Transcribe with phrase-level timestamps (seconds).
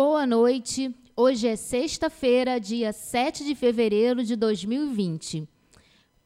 [0.00, 0.94] Boa noite.
[1.16, 5.42] Hoje é sexta-feira, dia 7 de fevereiro de 2020.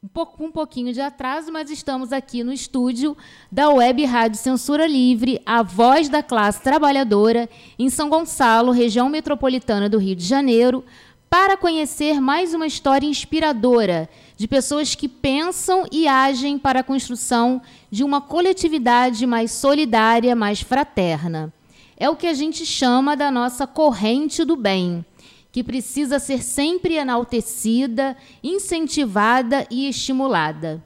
[0.02, 3.16] Um, pouco, um pouquinho de atraso, mas estamos aqui no estúdio
[3.50, 7.48] da Web Rádio Censura Livre, a voz da classe trabalhadora,
[7.78, 10.84] em São Gonçalo, região metropolitana do Rio de Janeiro,
[11.30, 17.62] para conhecer mais uma história inspiradora de pessoas que pensam e agem para a construção
[17.90, 21.50] de uma coletividade mais solidária, mais fraterna
[21.96, 25.04] é o que a gente chama da nossa corrente do bem,
[25.50, 30.82] que precisa ser sempre enaltecida, incentivada e estimulada.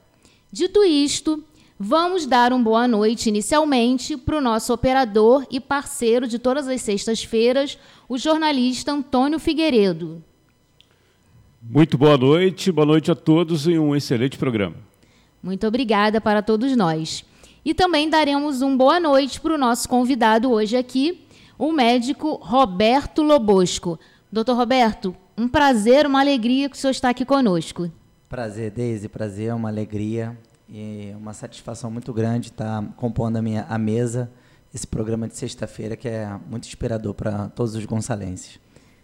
[0.51, 1.43] Dito isto,
[1.79, 6.81] vamos dar uma boa noite inicialmente para o nosso operador e parceiro de todas as
[6.81, 7.77] sextas-feiras,
[8.09, 10.23] o jornalista Antônio Figueiredo.
[11.61, 14.75] Muito boa noite, boa noite a todos e um excelente programa.
[15.43, 17.23] Muito obrigada para todos nós.
[17.67, 21.27] E também daremos uma boa noite para o nosso convidado hoje aqui,
[21.59, 23.99] o médico Roberto Lobosco.
[24.31, 27.91] Doutor Roberto, um prazer, uma alegria que o senhor está aqui conosco.
[28.29, 33.77] Prazer, Deise, prazer, uma alegria e uma satisfação muito grande estar compondo a, minha, a
[33.77, 34.31] mesa,
[34.73, 38.61] esse programa de sexta-feira que é muito inspirador para todos os gonçalenses.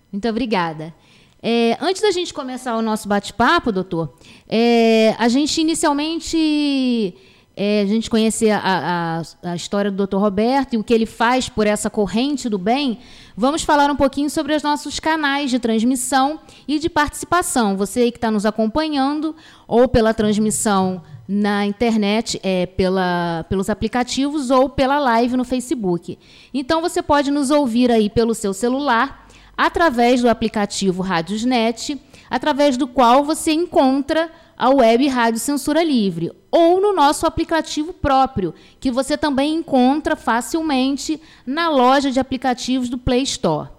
[0.09, 0.93] Muito obrigada.
[1.41, 4.13] É, antes da gente começar o nosso bate-papo, doutor,
[4.47, 7.13] é, a gente inicialmente
[7.55, 10.17] é, a gente conhecer a, a, a, história do Dr.
[10.17, 12.99] Roberto e o que ele faz por essa corrente do bem,
[13.37, 17.77] vamos falar um pouquinho sobre os nossos canais de transmissão e de participação.
[17.77, 19.35] Você que está nos acompanhando,
[19.67, 26.17] ou pela transmissão na internet, é, pela, pelos aplicativos, ou pela live no Facebook.
[26.53, 32.87] Então, você pode nos ouvir aí pelo seu celular, através do aplicativo Rádiosnet, através do
[32.87, 39.17] qual você encontra a web Rádio Censura Livre, ou no nosso aplicativo próprio, que você
[39.17, 43.69] também encontra facilmente na loja de aplicativos do Play Store.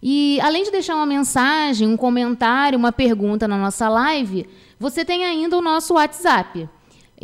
[0.00, 5.24] E além de deixar uma mensagem, um comentário, uma pergunta na nossa live, você tem
[5.24, 6.68] ainda o nosso WhatsApp,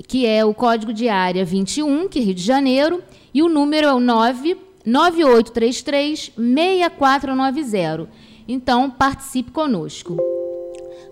[0.09, 3.01] que é o código de área 21, que é Rio de Janeiro,
[3.33, 8.09] e o número é o 99833 6490.
[8.49, 10.42] Então, participe conosco.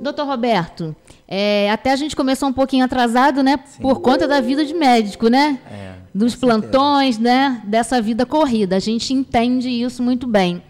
[0.00, 0.96] Doutor Roberto,
[1.28, 3.60] é, até a gente começou um pouquinho atrasado, né?
[3.66, 3.82] Sim.
[3.82, 5.58] Por conta da vida de médico, né?
[5.70, 7.62] É, Dos plantões, né?
[7.64, 8.76] Dessa vida corrida.
[8.76, 10.62] A gente entende isso muito bem.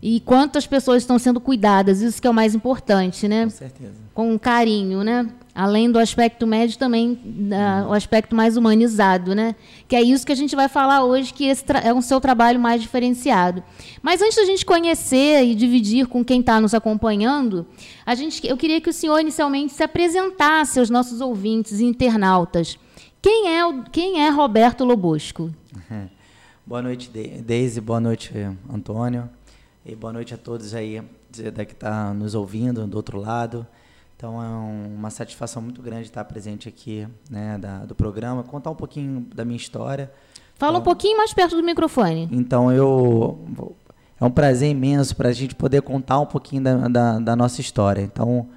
[0.00, 3.44] E quantas pessoas estão sendo cuidadas, isso que é o mais importante, né?
[3.44, 4.07] Com certeza.
[4.18, 5.30] Com carinho, né?
[5.54, 7.16] Além do aspecto médico, também
[7.88, 9.54] o aspecto mais humanizado, né?
[9.86, 11.48] Que é isso que a gente vai falar hoje, que
[11.84, 13.62] é um seu trabalho mais diferenciado.
[14.02, 17.64] Mas antes da gente conhecer e dividir com quem está nos acompanhando,
[18.04, 22.76] a gente, eu queria que o senhor inicialmente se apresentasse aos nossos ouvintes e internautas.
[23.22, 23.60] Quem é,
[23.92, 25.48] quem é Roberto Lobosco?
[26.66, 27.80] Boa noite, Deise.
[27.80, 28.32] Boa noite,
[28.68, 29.30] Antônio.
[29.86, 31.00] E boa noite a todos aí
[31.30, 33.64] que está nos ouvindo do outro lado.
[34.18, 38.68] Então é um, uma satisfação muito grande estar presente aqui né, da, do programa, contar
[38.68, 40.10] um pouquinho da minha história.
[40.56, 42.28] Fala então, um pouquinho mais perto do microfone.
[42.32, 43.38] Então eu
[44.20, 47.60] é um prazer imenso para a gente poder contar um pouquinho da, da, da, nossa
[47.60, 48.02] história.
[48.02, 48.48] Então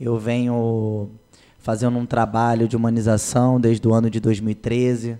[0.00, 1.10] eu venho
[1.58, 5.18] fazendo um trabalho de humanização desde o ano de 2013.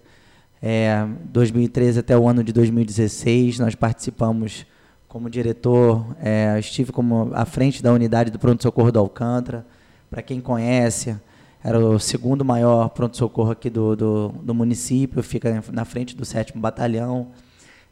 [0.63, 4.65] É, 2013 até o ano de 2016 nós participamos
[5.07, 9.67] como diretor, é, estive como à frente da unidade do pronto-socorro do Alcântara.
[10.11, 11.17] Para quem conhece,
[11.63, 16.61] era o segundo maior pronto-socorro aqui do, do, do, município, fica na frente do sétimo
[16.61, 17.29] batalhão.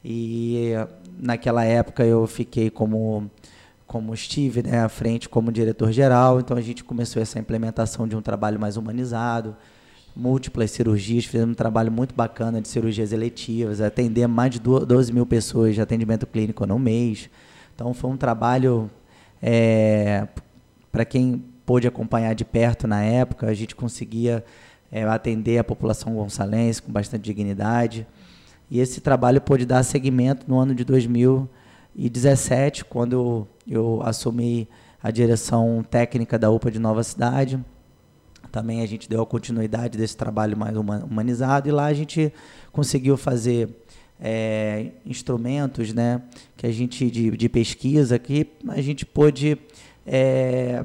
[0.03, 0.73] E
[1.17, 3.31] naquela época eu fiquei como,
[3.87, 8.21] como estive né, à frente como diretor-geral, então a gente começou essa implementação de um
[8.21, 9.55] trabalho mais humanizado,
[10.13, 15.25] múltiplas cirurgias, fizemos um trabalho muito bacana de cirurgias eletivas, atender mais de 12 mil
[15.25, 17.29] pessoas de atendimento clínico no mês.
[17.73, 18.89] Então foi um trabalho,
[19.41, 20.27] é,
[20.91, 24.43] para quem pôde acompanhar de perto na época, a gente conseguia
[24.91, 28.07] é, atender a população gonçalense com bastante dignidade.
[28.71, 34.67] E esse trabalho pôde dar seguimento no ano de 2017, quando eu, assumi
[34.99, 37.63] a direção técnica da UPA de Nova Cidade
[38.51, 42.33] também a gente deu a continuidade desse trabalho mais humanizado e lá a gente
[42.71, 43.69] conseguiu fazer
[44.19, 46.19] é, instrumentos né,
[46.57, 49.55] que a gente de, de pesquisa que a gente pôde
[50.03, 50.83] é,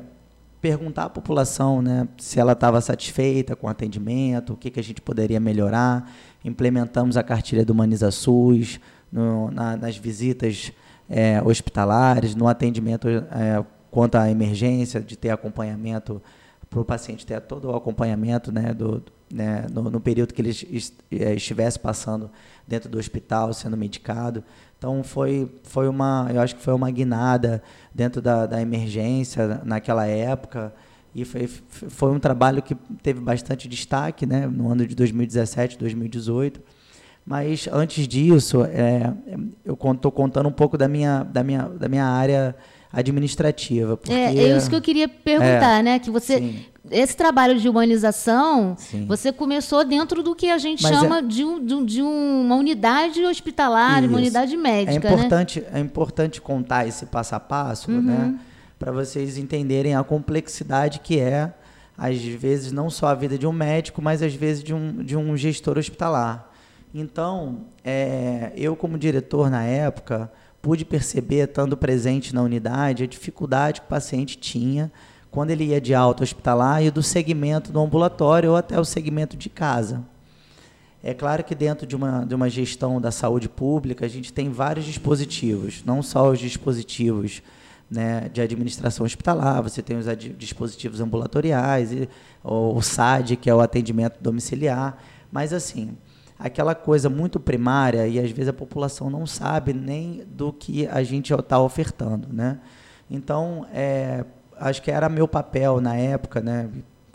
[0.64, 4.82] perguntar à população né, se ela estava satisfeita com o atendimento, o que, que a
[4.82, 6.11] gente poderia melhorar.
[6.43, 8.81] Implementamos a cartilha do Humaniza SUS
[9.12, 10.72] no, na, nas visitas
[11.06, 16.22] é, hospitalares, no atendimento é, quanto à emergência, de ter acompanhamento
[16.70, 20.50] para o paciente ter todo o acompanhamento né, do, né, no, no, período que ele
[21.12, 22.31] é, estivesse passando
[22.66, 24.43] dentro do hospital, sendo medicado.
[24.85, 27.63] Então foi, foi uma, eu acho que foi uma guinada
[27.95, 30.75] dentro da, da emergência naquela época
[31.15, 36.61] e foi, foi um trabalho que teve bastante destaque, né, no ano de 2017, 2018.
[37.25, 39.11] Mas antes disso, é,
[39.65, 42.55] eu estou contando um pouco da minha, da minha, da minha área
[42.94, 43.96] administrativa.
[43.96, 45.99] Porque, é, é isso que eu queria perguntar, é, né?
[45.99, 46.38] Que você.
[46.38, 46.64] Sim.
[46.91, 49.06] Esse trabalho de humanização, sim.
[49.06, 53.25] você começou dentro do que a gente Mas chama é, de, um, de, uma unidade
[53.25, 54.08] hospitalar, isso.
[54.08, 54.93] uma unidade médica.
[54.93, 55.67] É importante, né?
[55.73, 58.02] é importante contar esse passo a passo, uhum.
[58.02, 58.38] né?
[58.79, 61.55] Para vocês entenderem a complexidade que é,
[61.97, 65.17] às vezes, não só a vida de um médico, mas às vezes de um, de
[65.17, 66.50] um gestor hospitalar.
[66.94, 70.31] Então, é, eu, como diretor na época,
[70.64, 74.90] pude perceber, estando presente na unidade, a dificuldade que o paciente tinha
[75.31, 79.37] quando ele ia de alta hospitalar e do segmento do ambulatório ou até o segmento
[79.37, 80.02] de casa.
[81.02, 84.49] É claro que dentro de uma, de uma gestão da saúde pública, a gente tem
[84.49, 87.43] vários dispositivos, não só os dispositivos
[87.90, 90.06] né, de administração hospitalar, você tem os
[90.38, 92.08] dispositivos ambulatoriais, e,
[92.43, 94.96] o SAD, que é o atendimento domiciliar,
[95.31, 95.94] mas assim,
[96.39, 101.03] aquela coisa muito primária e às vezes a população não sabe nem do que a
[101.03, 102.59] gente está ofertando, né?
[103.11, 104.25] Então, é,
[104.59, 106.69] acho que era meu papel na época, né?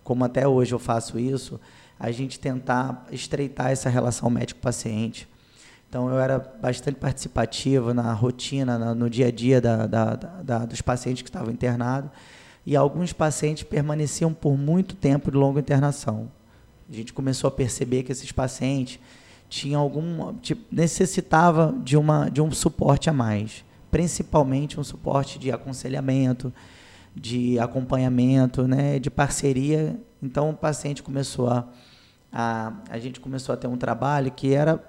[0.04, 1.60] Como até hoje eu faço isso,
[2.00, 5.28] a gente tentar estreitar essa relação médico-paciente.
[5.90, 10.82] Então, eu era bastante participativo na rotina, no dia a dia da, da, da, dos
[10.82, 12.12] pacientes que estavam internados.
[12.66, 16.30] E alguns pacientes permaneciam por muito tempo de longa internação.
[16.90, 19.00] A gente começou a perceber que esses pacientes
[19.48, 25.52] tinham algum tipo, necessitava de uma de um suporte a mais, principalmente um suporte de
[25.52, 26.54] aconselhamento,
[27.16, 30.00] de acompanhamento, né, de parceria.
[30.22, 31.68] Então o paciente começou a
[32.32, 34.84] a, a gente começou a ter um trabalho que era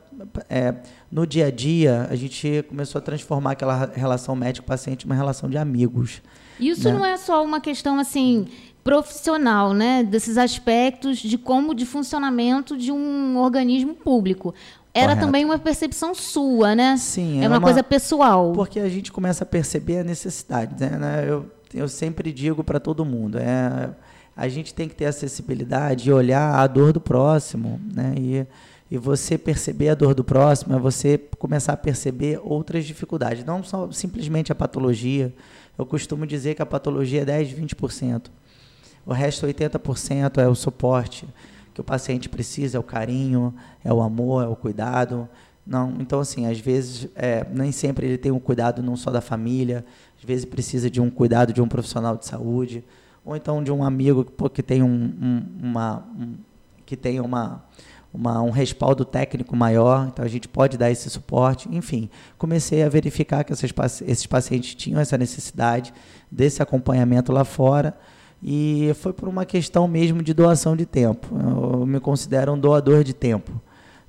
[0.48, 0.74] é,
[1.10, 5.56] no dia a dia a gente começou a transformar aquela relação médico-paciente uma relação de
[5.56, 6.20] amigos.
[6.58, 6.94] Isso né?
[6.94, 8.46] não é só uma questão assim
[8.82, 14.54] profissional, né, desses aspectos de como de funcionamento de um organismo público.
[14.92, 15.26] Era Correto.
[15.26, 16.96] também uma percepção sua, né?
[16.96, 18.52] Sim, é uma, uma, coisa pessoal.
[18.52, 21.24] Porque a gente começa a perceber a necessidade, né?
[21.28, 23.90] Eu, eu sempre digo para todo mundo, é
[24.36, 28.14] a gente tem que ter acessibilidade e olhar a dor do próximo, né?
[28.16, 28.46] E,
[28.90, 33.62] e você perceber a dor do próximo é você começar a perceber outras dificuldades, não
[33.62, 35.32] só simplesmente a patologia.
[35.78, 38.28] Eu costumo dizer que a patologia é 10, 20%.
[39.10, 41.26] O resto, 80%, é o suporte
[41.74, 43.52] que o paciente precisa, é o carinho,
[43.84, 45.28] é o amor, é o cuidado.
[45.66, 49.20] Não, então assim, às vezes é, nem sempre ele tem um cuidado não só da
[49.20, 49.84] família,
[50.16, 52.84] às vezes precisa de um cuidado de um profissional de saúde,
[53.24, 56.34] ou então de um amigo que, que tem um, um uma um,
[56.86, 57.64] que tem uma,
[58.14, 61.68] uma, um respaldo técnico maior, então a gente pode dar esse suporte.
[61.72, 65.92] Enfim, comecei a verificar que esses, esses pacientes tinham essa necessidade
[66.30, 67.98] desse acompanhamento lá fora
[68.42, 71.28] e foi por uma questão mesmo de doação de tempo.
[71.72, 73.60] Eu me considero um doador de tempo.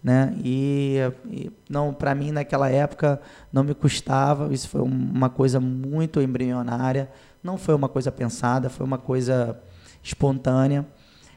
[0.03, 0.33] Né?
[0.43, 0.97] E,
[1.29, 3.21] e não para mim naquela época
[3.53, 7.07] não me custava, isso foi uma coisa muito embrionária,
[7.43, 9.59] não foi uma coisa pensada, foi uma coisa
[10.01, 10.87] espontânea.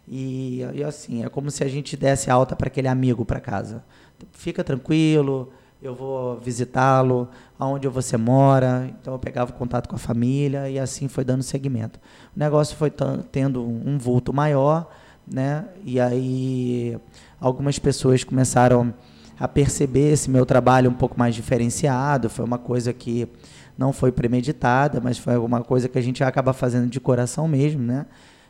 [0.09, 3.85] E, e assim, é como se a gente desse alta para aquele amigo para casa.
[4.33, 5.53] Fica tranquilo,
[5.85, 8.91] eu vou visitá-lo, aonde você mora.
[8.99, 12.00] Então eu pegava contato com a família e assim foi dando seguimento.
[12.35, 12.91] O negócio foi
[13.31, 14.91] tendo um vulto maior,
[15.31, 15.67] né?
[15.85, 16.99] E aí
[17.38, 18.95] algumas pessoas começaram
[19.38, 22.31] a perceber esse meu trabalho um pouco mais diferenciado.
[22.31, 23.29] Foi uma coisa que
[23.76, 27.83] não foi premeditada, mas foi alguma coisa que a gente acaba fazendo de coração mesmo,
[27.83, 28.07] né?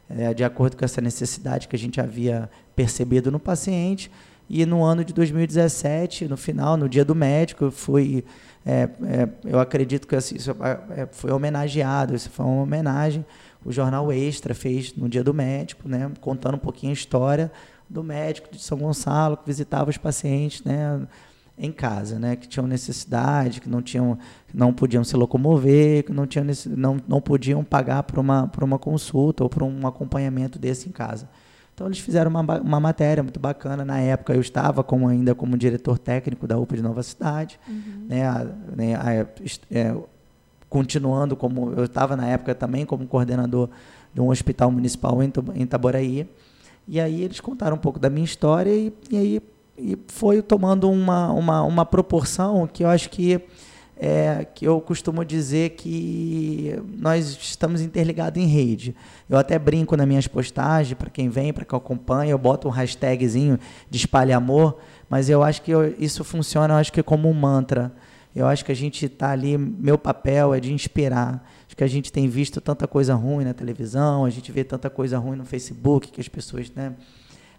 [0.08, 4.08] É, de acordo com essa necessidade que a gente havia percebido no paciente.
[4.48, 7.72] E no ano de 2017, no final, no dia do médico, eu.
[8.66, 13.24] É, é, eu acredito que assim, isso é, é, foi homenageado, isso foi uma homenagem.
[13.64, 17.52] O jornal Extra fez no dia do médico, né, contando um pouquinho a história
[17.88, 21.06] do médico de São Gonçalo que visitava os pacientes, né,
[21.58, 24.18] em casa, né, que tinham necessidade, que não tinham,
[24.52, 26.46] não podiam se locomover, que não tinham
[26.76, 30.92] não, não podiam pagar por uma por uma consulta ou por um acompanhamento desse em
[30.92, 31.28] casa.
[31.74, 33.84] Então eles fizeram uma, uma matéria muito bacana.
[33.84, 38.06] Na época eu estava como, ainda como diretor técnico da UPA de Nova Cidade, uhum.
[38.08, 39.26] né, a, né, a,
[39.70, 39.96] é,
[40.68, 43.68] continuando como eu estava na época também como coordenador
[44.12, 46.28] de um hospital municipal em, em Itaboraí.
[46.86, 49.42] E aí eles contaram um pouco da minha história e, e aí
[49.76, 53.40] e foi tomando uma, uma, uma proporção que eu acho que
[53.96, 58.94] é, que eu costumo dizer que nós estamos interligados em rede.
[59.28, 62.70] Eu até brinco nas minhas postagens, para quem vem, para quem acompanha, eu boto um
[62.70, 63.58] hashtagzinho
[63.88, 67.34] de espalha amor, mas eu acho que eu, isso funciona, eu acho que como um
[67.34, 67.92] mantra.
[68.34, 71.48] Eu acho que a gente está ali, meu papel é de inspirar.
[71.68, 74.90] Acho que a gente tem visto tanta coisa ruim na televisão, a gente vê tanta
[74.90, 76.94] coisa ruim no Facebook que as pessoas né,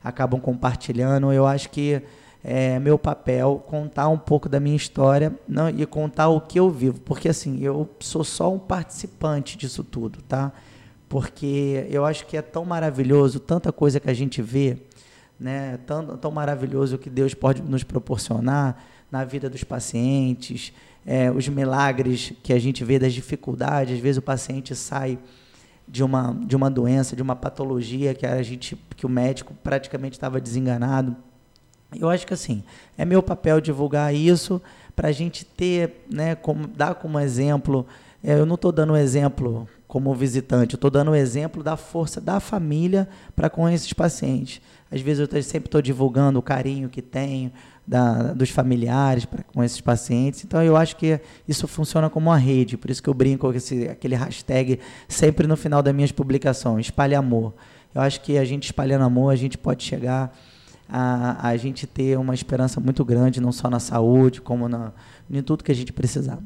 [0.03, 1.31] acabam compartilhando.
[1.31, 2.01] Eu acho que
[2.47, 6.69] é meu papel contar um pouco da minha história não, e contar o que eu
[6.69, 10.53] vivo, porque assim, eu sou só um participante disso tudo, tá?
[11.09, 14.77] Porque eu acho que é tão maravilhoso, tanta coisa que a gente vê,
[15.39, 15.79] né?
[15.87, 18.77] Tão, tão maravilhoso que Deus pode nos proporcionar
[19.11, 20.71] na vida dos pacientes,
[21.03, 25.17] é, os milagres que a gente vê das dificuldades, às vezes o paciente sai
[25.87, 30.15] de uma, de uma doença, de uma patologia que a gente que o médico praticamente
[30.15, 31.15] estava desenganado
[31.99, 32.63] eu acho que assim,
[32.97, 34.61] é meu papel divulgar isso
[34.95, 37.85] para a gente ter, né, como, dar como exemplo.
[38.23, 41.77] É, eu não estou dando um exemplo como visitante, eu estou dando um exemplo da
[41.77, 44.61] força da família para com esses pacientes.
[44.91, 47.51] Às vezes eu sempre estou divulgando o carinho que tenho
[47.87, 50.43] da, dos familiares pra, com esses pacientes.
[50.43, 53.53] Então eu acho que isso funciona como uma rede, por isso que eu brinco com
[53.53, 57.53] esse, aquele hashtag sempre no final das minhas publicações, espalhe amor.
[57.93, 60.35] Eu acho que a gente espalhando amor, a gente pode chegar
[60.89, 64.91] a, a gente ter uma esperança muito grande, não só na saúde, como na,
[65.29, 66.39] em tudo que a gente precisar.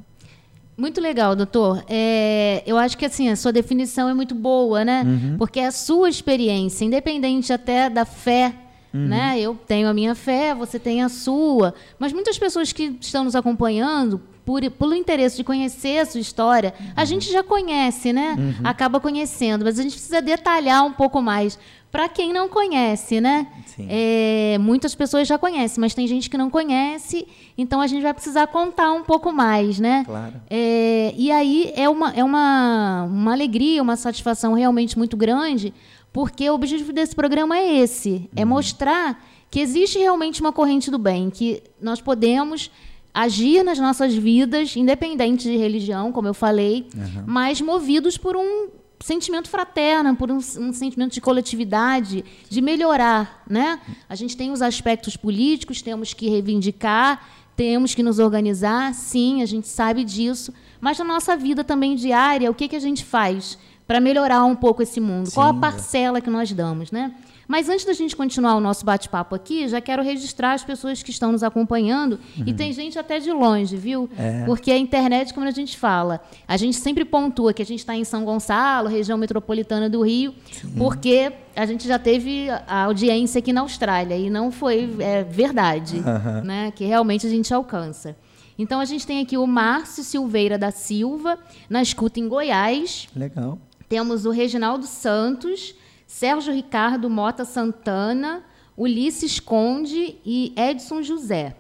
[0.79, 1.83] Muito legal, doutor.
[1.89, 5.03] É, eu acho que assim a sua definição é muito boa, né?
[5.05, 5.35] Uhum.
[5.37, 8.55] Porque é a sua experiência, independente até da fé,
[8.93, 9.07] uhum.
[9.07, 9.37] né?
[9.37, 13.35] Eu tenho a minha fé, você tem a sua, mas muitas pessoas que estão nos
[13.35, 16.93] acompanhando por, pelo interesse de conhecer a sua história, uhum.
[16.95, 18.35] a gente já conhece, né?
[18.39, 18.55] Uhum.
[18.63, 21.59] Acaba conhecendo, mas a gente precisa detalhar um pouco mais.
[21.91, 23.47] Para quem não conhece, né?
[23.87, 27.27] É, muitas pessoas já conhecem, mas tem gente que não conhece,
[27.57, 30.03] então a gente vai precisar contar um pouco mais, né?
[30.05, 30.33] Claro.
[30.49, 35.73] É, e aí é, uma, é uma, uma alegria, uma satisfação realmente muito grande,
[36.13, 38.27] porque o objetivo desse programa é esse: é uhum.
[38.35, 42.69] é mostrar que existe realmente uma corrente do bem, que nós podemos
[43.13, 47.23] agir nas nossas vidas, independente de religião, como eu falei, uhum.
[47.25, 48.67] mas movidos por um
[48.99, 53.79] sentimento fraterno, por um, um, sentimento de coletividade, de melhorar, né?
[54.07, 57.25] A gente tem os aspectos políticos, temos que reivindicar,
[57.55, 62.49] temos que nos organizar, sim, a gente sabe disso, mas na nossa vida também diária,
[62.49, 65.27] o que, que a gente faz para melhorar um pouco esse mundo?
[65.27, 67.13] Sim, Qual a parcela que nós damos, né?
[67.49, 71.09] Mas antes da gente continuar o nosso bate-papo aqui, já quero registrar as pessoas que
[71.09, 72.19] estão nos acompanhando.
[72.37, 72.43] Uhum.
[72.45, 74.07] E tem gente até de longe, viu?
[74.15, 74.45] É.
[74.45, 77.95] Porque a internet, como a gente fala, a gente sempre pontua que a gente está
[77.95, 80.75] em São Gonçalo, região metropolitana do Rio, Sim.
[80.77, 85.95] porque a gente já teve a audiência aqui na Austrália e não foi é, verdade,
[85.95, 86.43] uhum.
[86.43, 86.71] né?
[86.75, 88.15] Que realmente a gente alcança.
[88.59, 93.09] Então a gente tem aqui o Márcio Silveira da Silva, na escuta em Goiás.
[93.15, 93.57] Legal.
[93.87, 95.73] Temos o Reginaldo Santos,
[96.09, 98.43] Sérgio Ricardo Mota Santana,
[98.75, 101.55] Ulisses Conde e Edson José.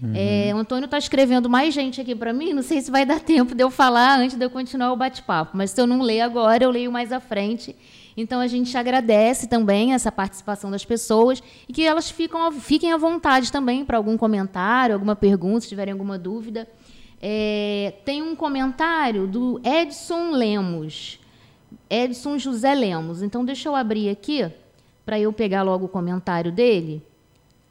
[0.00, 0.12] Uhum.
[0.14, 2.52] É, o Antônio está escrevendo mais gente aqui para mim.
[2.52, 5.56] Não sei se vai dar tempo de eu falar antes de eu continuar o bate-papo.
[5.56, 7.74] Mas se eu não ler agora, eu leio mais à frente.
[8.14, 12.98] Então a gente agradece também essa participação das pessoas e que elas ficam, fiquem à
[12.98, 16.68] vontade também para algum comentário, alguma pergunta, se tiverem alguma dúvida.
[17.22, 21.23] É, tem um comentário do Edson Lemos.
[21.88, 23.22] Edson José Lemos.
[23.22, 24.50] Então, deixa eu abrir aqui
[25.04, 27.02] para eu pegar logo o comentário dele.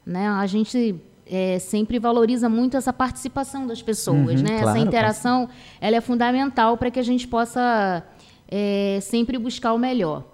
[0.06, 0.28] Né?
[0.28, 4.60] A gente é, sempre valoriza muito essa participação das pessoas, uhum, né?
[4.60, 5.48] Claro, essa interação,
[5.80, 8.02] ela é fundamental para que a gente possa
[8.48, 10.24] é, sempre buscar o melhor.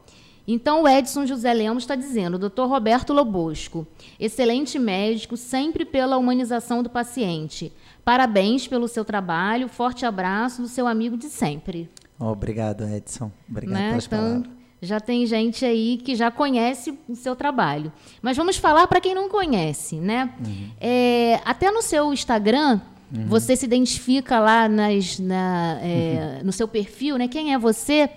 [0.47, 3.87] Então, o Edson José Lemos está dizendo, doutor Roberto Lobosco,
[4.19, 7.73] excelente médico, sempre pela humanização do paciente.
[8.05, 11.89] Parabéns pelo seu trabalho, forte abraço do seu amigo de sempre.
[12.21, 13.33] Obrigado, Edson.
[13.49, 13.89] Obrigado né?
[13.89, 14.50] pelas então, palavras.
[14.83, 17.93] Já tem gente aí que já conhece o seu trabalho.
[18.23, 20.33] Mas vamos falar para quem não conhece, né?
[20.39, 20.69] Uhum.
[20.81, 22.81] É, até no seu Instagram,
[23.15, 23.27] uhum.
[23.27, 26.47] você se identifica lá nas, na, é, uhum.
[26.47, 27.29] no seu perfil, né?
[27.29, 28.09] Quem é você?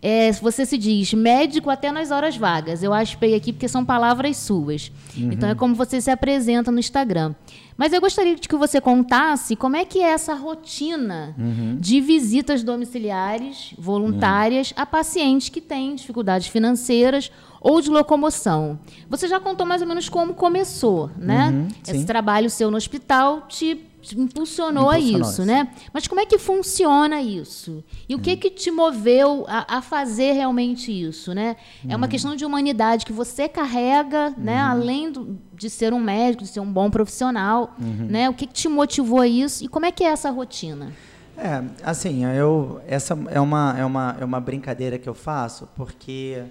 [0.00, 2.82] É, você se diz médico até nas horas vagas.
[2.82, 4.90] Eu acho bem aqui porque são palavras suas.
[5.16, 5.32] Uhum.
[5.32, 7.34] Então é como você se apresenta no Instagram.
[7.76, 11.76] Mas eu gostaria de que você contasse como é que é essa rotina uhum.
[11.80, 14.82] de visitas domiciliares voluntárias uhum.
[14.82, 18.78] a pacientes que têm dificuldades financeiras ou de locomoção.
[19.08, 21.50] Você já contou mais ou menos como começou, né?
[21.50, 25.68] Uhum, Esse trabalho seu no hospital te impulsionou, a isso, né?
[25.92, 27.84] Mas como é que funciona isso?
[28.08, 28.22] E o Uhum.
[28.22, 31.56] que que te moveu a, a fazer realmente isso, né?
[31.84, 31.96] É Uhum.
[31.98, 34.58] uma questão de humanidade que você carrega, né?
[34.60, 38.06] Além do- de ser um médico, de ser um bom profissional, Uhum.
[38.08, 38.28] né?
[38.28, 39.64] O que, que te motivou a isso?
[39.64, 40.92] E como é que é essa rotina?
[41.36, 46.42] É, assim, eu essa é uma é uma é uma brincadeira que eu faço porque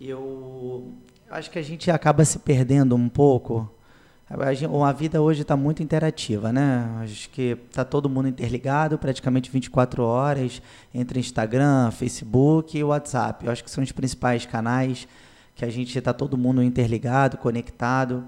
[0.00, 0.92] eu
[1.30, 3.68] acho que a gente acaba se perdendo um pouco.
[4.30, 6.86] A, vida hoje está muito interativa, né?
[7.02, 10.60] Acho que está todo mundo interligado, praticamente 24 horas,
[10.94, 13.46] entre Instagram, Facebook e WhatsApp.
[13.46, 15.08] Eu acho que são os principais canais
[15.54, 18.22] que a gente está todo mundo interligado, conectado.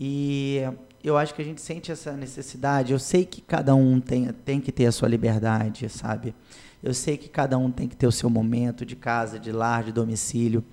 [0.00, 0.60] E
[1.04, 2.92] eu acho que a gente sente essa necessidade.
[2.92, 6.34] Eu sei que cada um tem, tem que ter a sua liberdade, sabe?
[6.82, 9.84] Eu sei que cada um tem que ter o seu momento de casa, de lar,
[9.84, 10.64] de domicílio.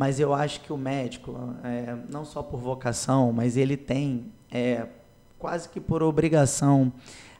[0.00, 4.86] Mas eu acho que o médico, é, não só por vocação, mas ele tem, é,
[5.38, 6.90] quase que por obrigação,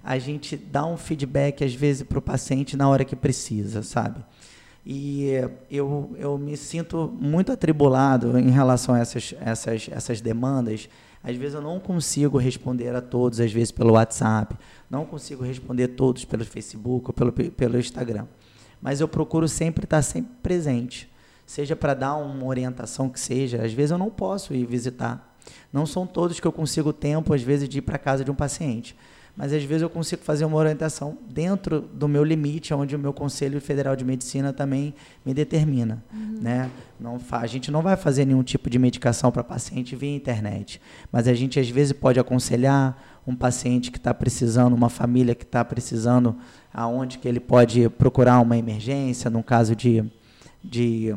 [0.04, 4.22] a gente dar um feedback, às vezes, para o paciente na hora que precisa, sabe?
[4.84, 5.30] E
[5.70, 10.86] eu, eu me sinto muito atribulado em relação a essas, essas, essas demandas.
[11.24, 14.54] Às vezes eu não consigo responder a todos, às vezes pelo WhatsApp,
[14.90, 18.26] não consigo responder todos pelo Facebook ou pelo, pelo Instagram.
[18.82, 21.09] Mas eu procuro sempre estar sempre presente,
[21.50, 23.64] seja para dar uma orientação que seja.
[23.64, 25.34] Às vezes eu não posso ir visitar.
[25.72, 28.34] Não são todos que eu consigo tempo, às vezes, de ir para casa de um
[28.34, 28.96] paciente
[29.36, 33.12] mas às vezes eu consigo fazer uma orientação dentro do meu limite, onde o meu
[33.12, 36.04] Conselho Federal de Medicina também me determina.
[36.12, 36.70] Né?
[36.98, 40.80] Não a gente não vai fazer nenhum tipo de medicação para paciente via internet,
[41.10, 45.44] mas a gente às vezes pode aconselhar um paciente que está precisando, uma família que
[45.44, 46.36] está precisando,
[46.72, 50.04] aonde que ele pode procurar uma emergência, no caso de,
[50.62, 51.14] de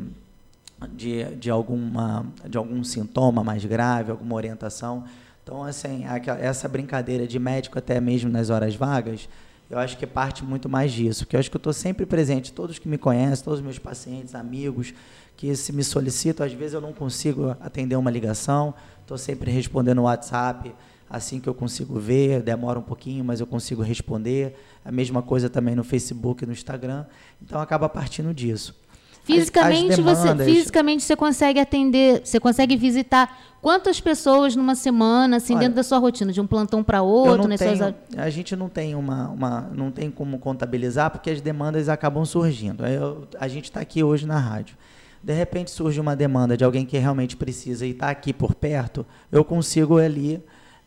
[0.92, 5.04] de, de, alguma, de algum sintoma mais grave, alguma orientação.
[5.44, 6.04] Então, assim,
[6.40, 9.28] essa brincadeira de médico até mesmo nas horas vagas,
[9.70, 12.54] eu acho que parte muito mais disso, porque eu acho que eu estou sempre presente,
[12.54, 14.94] todos que me conhecem, todos os meus pacientes, amigos,
[15.36, 19.98] que se me solicitam, às vezes eu não consigo atender uma ligação, estou sempre respondendo
[19.98, 20.74] no WhatsApp,
[21.10, 24.56] assim que eu consigo ver, demora um pouquinho, mas eu consigo responder.
[24.84, 27.06] A mesma coisa também no Facebook e no Instagram.
[27.42, 28.76] Então acaba partindo disso.
[29.24, 35.38] As- as Fisicamente, você, fisicamente você consegue atender, você consegue visitar quantas pessoas numa semana,
[35.38, 37.58] assim, Olha, dentro da sua rotina, de um plantão para outro, não né?
[37.58, 41.88] tenho, suas- a gente não tem uma, uma, não tem como contabilizar porque as demandas
[41.88, 42.86] acabam surgindo.
[42.86, 44.76] Eu- a gente está aqui hoje na rádio.
[45.24, 49.06] De repente surge uma demanda de alguém que realmente precisa e está aqui por perto,
[49.32, 50.44] eu consigo ali,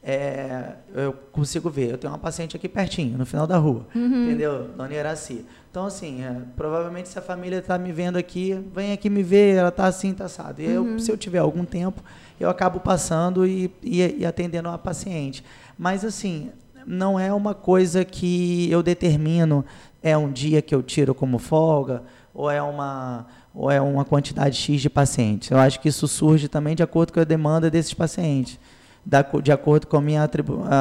[0.08, 1.90] é, eu consigo ver.
[1.90, 4.68] Eu tenho uma paciente aqui pertinho, no final da rua, entendeu?
[4.76, 5.44] Dona Iraci.
[5.68, 9.56] Então, assim, é, provavelmente se a família está me vendo aqui, vem aqui me ver,
[9.56, 10.62] ela está assim, está assado.
[10.62, 12.00] E eu, se eu tiver algum tempo,
[12.38, 15.44] eu acabo passando e, e, e atendendo a paciente.
[15.76, 16.52] Mas, assim,
[16.86, 19.64] não é uma coisa que eu determino,
[20.00, 24.56] é um dia que eu tiro como folga, ou é uma, ou é uma quantidade
[24.56, 25.50] X de pacientes.
[25.50, 28.56] Eu acho que isso surge também de acordo com a demanda desses pacientes,
[29.42, 30.28] de acordo com a minha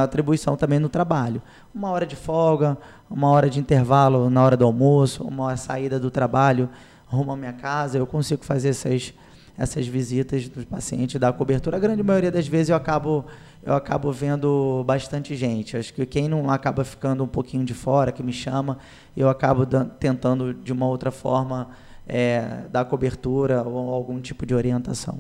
[0.02, 1.42] atribuição também no trabalho.
[1.74, 2.76] Uma hora de folga,
[3.10, 6.68] uma hora de intervalo na hora do almoço, uma hora saída do trabalho,
[7.06, 9.14] rumo à minha casa, eu consigo fazer essas,
[9.56, 11.78] essas visitas dos pacientes, dar cobertura.
[11.78, 13.26] A grande maioria das vezes eu acabo,
[13.64, 15.78] eu acabo vendo bastante gente.
[15.78, 18.80] Acho que quem não acaba ficando um pouquinho de fora, que me chama,
[19.16, 19.68] eu acabo
[20.00, 21.70] tentando de uma outra forma
[22.08, 25.20] é, dar cobertura ou algum tipo de orientação.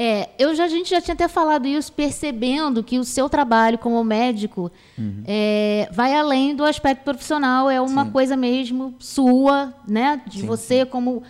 [0.00, 3.76] É, eu já, a gente já tinha até falado isso, percebendo que o seu trabalho
[3.78, 5.24] como médico Uhum.
[5.26, 8.10] é, vai além do aspecto profissional, é uma Sim.
[8.12, 10.20] coisa mesmo sua, né?
[10.24, 11.24] De Sim, você como,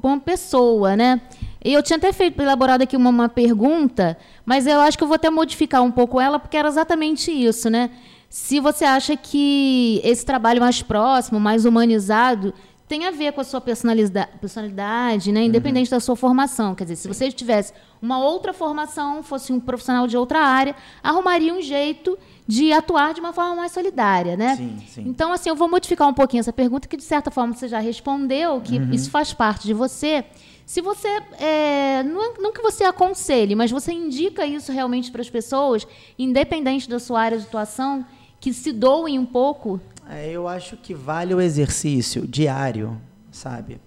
[0.00, 1.20] como pessoa, né?
[1.64, 5.08] E eu tinha até feito, elaborado aqui uma, uma pergunta, mas eu acho que eu
[5.08, 7.90] vou até modificar um pouco ela, porque era exatamente isso, né?
[8.28, 12.54] Se você acha que esse trabalho mais próximo, mais humanizado,
[12.92, 15.42] tem a ver com a sua personalidade, personalidade né?
[15.44, 16.74] independente da sua formação.
[16.74, 21.54] Quer dizer, se você tivesse uma outra formação, fosse um profissional de outra área, arrumaria
[21.54, 24.56] um jeito de atuar de uma forma mais solidária, né?
[24.56, 25.04] Sim, sim.
[25.06, 27.78] Então, assim, eu vou modificar um pouquinho essa pergunta, que de certa forma você já
[27.78, 28.90] respondeu, que Uhum.
[28.92, 30.22] isso faz parte de você.
[30.66, 31.08] Se você,
[31.40, 35.86] é, não, não que você aconselhe, mas você indica isso realmente para as pessoas,
[36.18, 38.04] independente da sua área de atuação,
[38.38, 43.80] que se doem um pouco É, eu acho que vale o exercício diário, sabe?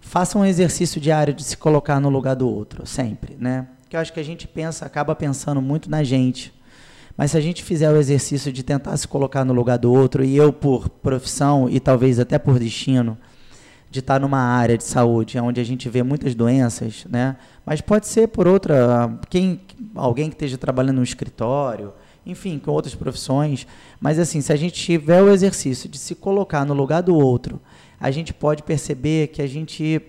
[0.00, 3.66] Faça um exercício diário de se colocar no lugar do outro, sempre, né?
[3.82, 6.52] Porque eu acho que a gente pensa, acaba pensando muito na gente.
[7.16, 10.24] Mas se a gente fizer o exercício de tentar se colocar no lugar do outro,
[10.24, 13.16] e eu por profissão e talvez até por destino,
[13.90, 17.36] de estar numa área de saúde onde a gente vê muitas doenças, né?
[17.64, 19.60] Mas pode ser por outra, quem,
[19.94, 21.92] alguém que esteja trabalhando no escritório,
[22.26, 23.66] enfim, com outras profissões.
[24.00, 27.60] Mas assim, se a gente tiver o exercício de se colocar no lugar do outro,
[28.00, 30.00] a gente pode perceber que a gente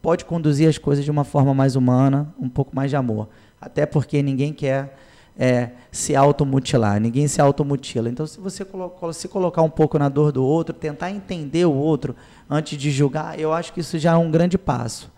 [0.00, 3.28] pode conduzir as coisas de uma forma mais humana, um pouco mais de amor.
[3.60, 4.96] Até porque ninguém quer
[5.38, 8.08] é, se automutilar, ninguém se automutila.
[8.08, 11.72] Então, se você colo se colocar um pouco na dor do outro, tentar entender o
[11.72, 12.16] outro
[12.50, 15.10] antes de julgar, eu acho que isso já é um grande passo.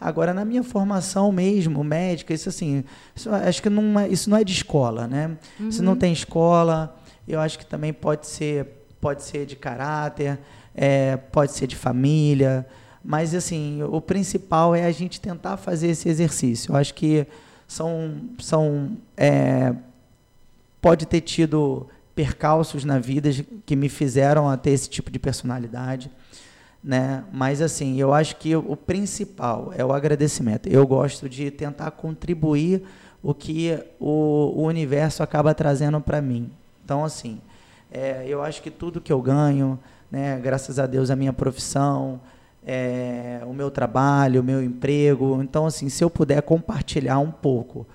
[0.00, 4.36] Agora, na minha formação mesmo, médica, isso assim, isso, acho que não é, isso não
[4.36, 5.36] é de escola, né?
[5.58, 5.70] Uhum.
[5.70, 6.94] Se não tem escola,
[7.26, 8.66] eu acho que também pode ser,
[9.00, 10.38] pode ser de caráter,
[10.74, 12.66] é, pode ser de família,
[13.02, 16.72] mas assim, o principal é a gente tentar fazer esse exercício.
[16.72, 17.26] Eu acho que
[17.66, 19.72] são, são é,
[20.80, 23.30] pode ter tido percalços na vida
[23.64, 26.10] que me fizeram a ter esse tipo de personalidade,
[26.82, 27.24] né?
[27.32, 30.68] Mas assim, eu acho que o principal é o agradecimento.
[30.68, 32.82] Eu gosto de tentar contribuir
[33.22, 36.50] o que o, o universo acaba trazendo para mim.
[36.84, 37.40] Então assim,
[37.90, 39.78] é, eu acho que tudo que eu ganho,
[40.10, 40.38] né?
[40.38, 42.20] Graças a Deus a minha profissão,
[42.66, 45.40] é, o meu trabalho, o meu emprego.
[45.42, 47.86] Então, assim, se eu puder compartilhar um pouco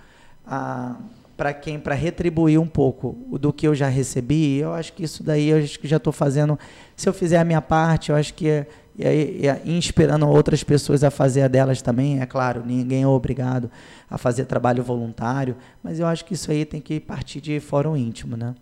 [1.41, 5.23] para quem, para retribuir um pouco do que eu já recebi, eu acho que isso
[5.23, 6.60] daí eu acho que já estou fazendo.
[6.95, 8.67] Se eu fizer a minha parte, eu acho que é,
[8.99, 12.21] é, inspirando outras pessoas a fazer a delas também.
[12.21, 13.71] É claro, ninguém é obrigado
[14.08, 17.97] a fazer trabalho voluntário, mas eu acho que isso aí tem que partir de fórum
[17.97, 18.54] íntimo, né?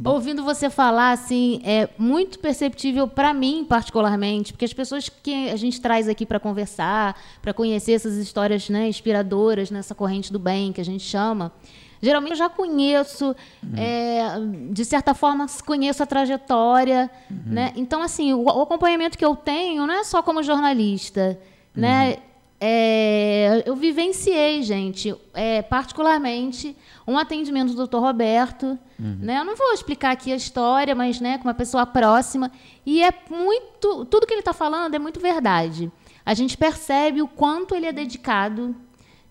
[0.00, 5.50] Tá Ouvindo você falar, assim, é muito perceptível para mim, particularmente, porque as pessoas que
[5.50, 10.38] a gente traz aqui para conversar, para conhecer essas histórias né, inspiradoras nessa corrente do
[10.38, 11.50] bem que a gente chama,
[12.00, 13.76] geralmente eu já conheço, uhum.
[13.76, 14.38] é,
[14.70, 17.10] de certa forma, conheço a trajetória.
[17.30, 17.42] Uhum.
[17.46, 17.72] Né?
[17.76, 21.38] Então, assim, o, o, acompanhamento que eu tenho não é só como jornalista.
[21.74, 22.10] Né?
[22.10, 22.28] Uhum.
[22.60, 27.98] É, eu vivenciei, gente, é, particularmente, um atendimento do Dr.
[27.98, 28.78] Roberto.
[28.98, 29.18] Uhum.
[29.20, 29.38] Né?
[29.38, 32.50] Eu não vou explicar aqui a história, mas né, com uma pessoa próxima.
[32.84, 34.04] E é muito.
[34.06, 35.90] Tudo que ele está falando é muito verdade.
[36.26, 38.76] A gente percebe o quanto ele é dedicado,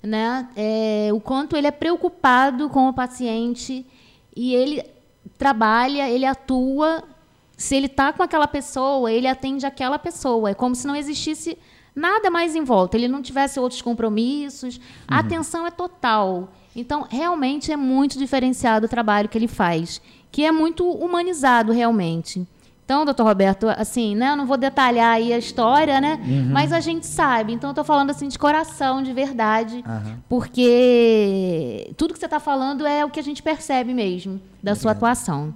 [0.07, 0.47] né?
[0.55, 3.85] É, o quanto ele é preocupado com o paciente.
[4.35, 4.83] E ele
[5.37, 7.03] trabalha, ele atua.
[7.55, 10.51] Se ele está com aquela pessoa, ele atende aquela pessoa.
[10.51, 11.57] É como se não existisse
[11.95, 15.19] nada mais em volta, ele não tivesse outros compromissos, a uhum.
[15.19, 16.53] atenção é total.
[16.75, 19.99] Então, realmente é muito diferenciado o trabalho que ele faz,
[20.31, 22.47] que é muito humanizado realmente.
[22.87, 26.17] Então, doutor Roberto, assim, né, eu não vou detalhar aí a história, né?
[26.25, 26.51] Uhum.
[26.53, 27.51] Mas a gente sabe.
[27.51, 30.15] Então, eu estou falando assim de coração, de verdade, uhum.
[30.29, 34.93] porque tudo que você está falando é o que a gente percebe mesmo da sua
[34.93, 35.53] atuação.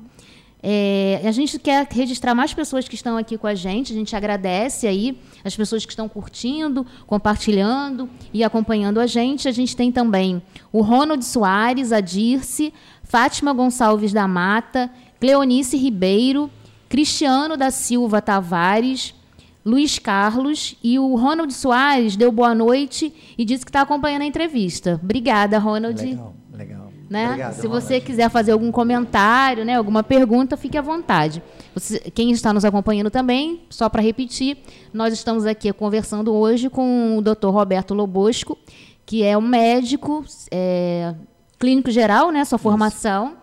[0.62, 3.94] É, a gente quer registrar mais pessoas que estão aqui com a gente.
[3.94, 9.48] A gente agradece aí as pessoas que estão curtindo, compartilhando e acompanhando a gente.
[9.48, 12.74] A gente tem também o Ronald Soares, a Dirce,
[13.06, 16.52] Fátima Gonçalves da Mata, Cleonice Ribeiro,
[16.91, 19.15] Cristiano da Silva Tavares,
[19.63, 24.25] Luiz Carlos e o Ronald Soares deu boa noite e disse que está acompanhando a
[24.25, 24.99] entrevista.
[25.01, 26.01] Obrigada, Ronald.
[26.04, 26.91] Legal, legal.
[27.10, 27.27] Né?
[27.27, 28.06] Obrigado, Se você Ronald.
[28.06, 31.41] quiser fazer algum comentário, né, alguma pergunta, fique à vontade.
[31.73, 34.58] Você, quem está nos acompanhando também, só para repetir,
[34.93, 37.47] nós estamos aqui conversando hoje com o Dr.
[37.47, 38.58] Roberto Lobosco,
[39.06, 41.15] que é um médico é,
[41.58, 43.40] clínico geral, né, sua formação, Isso.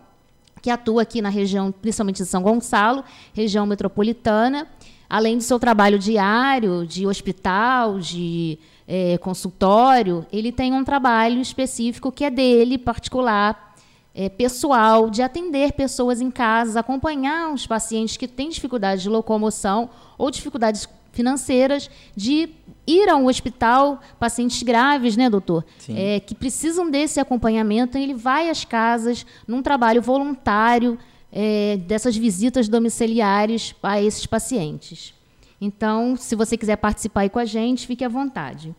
[0.61, 4.67] Que atua aqui na região, principalmente de São Gonçalo, região metropolitana,
[5.09, 12.11] além do seu trabalho diário de hospital, de é, consultório, ele tem um trabalho específico
[12.11, 13.75] que é dele, particular,
[14.15, 19.91] é, pessoal, de atender pessoas em casa, acompanhar os pacientes que têm dificuldade de locomoção
[20.17, 22.51] ou dificuldades financeiras, de
[22.87, 25.65] ir a um hospital, pacientes graves, né, doutor?
[25.97, 27.99] É, que precisam desse acompanhamento.
[27.99, 30.99] Ele vai às casas, num trabalho voluntário,
[31.31, 35.15] é, dessas visitas domiciliares a esses pacientes.
[35.61, 38.75] Então, se você quiser participar aí com a gente, fique à vontade.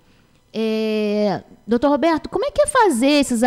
[0.52, 3.42] É, doutor Roberto, como é que é fazer esses,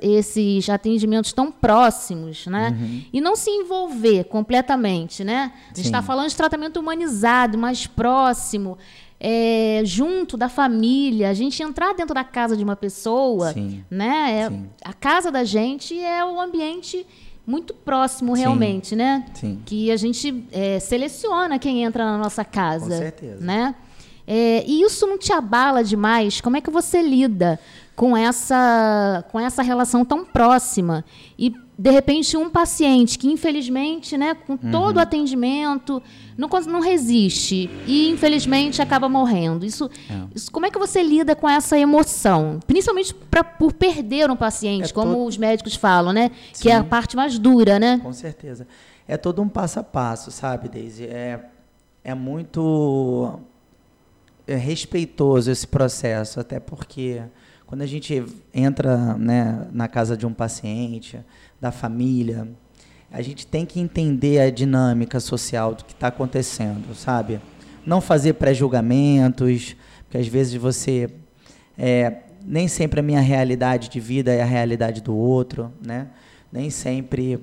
[0.00, 2.76] esses atendimentos tão próximos, né?
[2.78, 3.02] Uhum.
[3.12, 5.52] E não se envolver completamente, né?
[5.64, 8.78] A gente está falando de tratamento humanizado, mais próximo,
[9.18, 11.28] é, junto da família.
[11.30, 13.84] A gente entrar dentro da casa de uma pessoa, Sim.
[13.90, 14.42] né?
[14.42, 17.04] É, a casa da gente é o ambiente
[17.44, 18.96] muito próximo realmente, Sim.
[18.96, 19.26] né?
[19.34, 19.60] Sim.
[19.66, 22.90] Que a gente é, seleciona quem entra na nossa casa.
[22.90, 23.44] Com certeza.
[23.44, 23.74] Né?
[24.26, 26.40] É, e isso não te abala demais?
[26.40, 27.58] Como é que você lida
[27.94, 31.04] com essa, com essa relação tão próxima.
[31.38, 34.70] E, de repente, um paciente que, infelizmente, né, com uhum.
[34.70, 36.02] todo o atendimento,
[36.36, 39.64] não, não resiste e, infelizmente, acaba morrendo.
[39.64, 40.14] Isso, é.
[40.34, 42.60] isso, como é que você lida com essa emoção?
[42.66, 45.26] Principalmente pra, por perder um paciente, é como todo...
[45.26, 46.30] os médicos falam, né?
[46.52, 46.62] Sim.
[46.62, 48.00] Que é a parte mais dura, né?
[48.02, 48.66] Com certeza.
[49.06, 51.04] É todo um passo a passo, sabe, Deise?
[51.04, 51.40] É,
[52.02, 53.38] é muito
[54.46, 57.22] respeitoso esse processo, até porque
[57.66, 61.18] quando a gente entra né, na casa de um paciente,
[61.60, 62.48] da família,
[63.10, 67.40] a gente tem que entender a dinâmica social do que está acontecendo, sabe?
[67.86, 71.08] Não fazer pré-julgamentos, porque às vezes você.
[71.78, 76.08] É, nem sempre a minha realidade de vida é a realidade do outro, né?
[76.50, 77.38] Nem sempre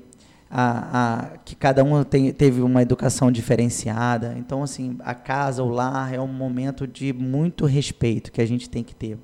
[0.49, 4.35] a, a, que cada um tem, teve uma educação diferenciada.
[4.37, 8.69] Então, assim, a casa, o lar é um momento de muito respeito que a gente
[8.69, 9.17] tem que ter.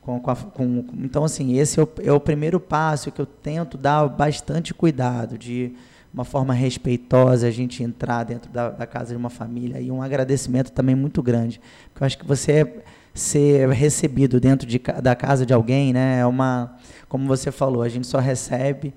[0.00, 3.26] Com, com, a, com, então, assim, esse é o, é o, primeiro passo que eu
[3.26, 5.72] tento dar bastante cuidado, de
[6.12, 9.80] uma forma respeitosa, a gente entrar dentro da, da casa de uma família.
[9.80, 11.60] E um agradecimento também muito grande.
[11.92, 12.82] Porque eu acho que você
[13.14, 16.76] ser recebido dentro de, da casa de alguém, né, é uma.
[17.08, 18.92] Como você falou, a gente só recebe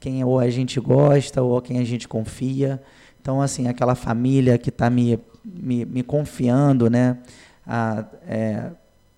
[0.00, 2.82] quem ou a gente gosta ou quem a gente confia.
[3.20, 7.18] Então, assim, aquela família que está me, me, me, confiando, né?
[7.66, 8.70] A, é,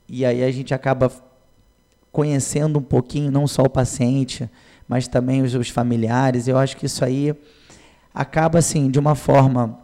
[0.08, 1.10] e aí a gente acaba
[2.10, 4.50] conhecendo um pouquinho, não só o paciente,
[4.88, 6.48] mas também os, os familiares.
[6.48, 7.32] Eu acho que isso aí
[8.12, 9.78] acaba, assim, de uma forma,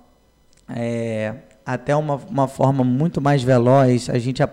[0.68, 1.34] é,
[1.64, 4.50] até uma, uma forma muito mais veloz, a gente a,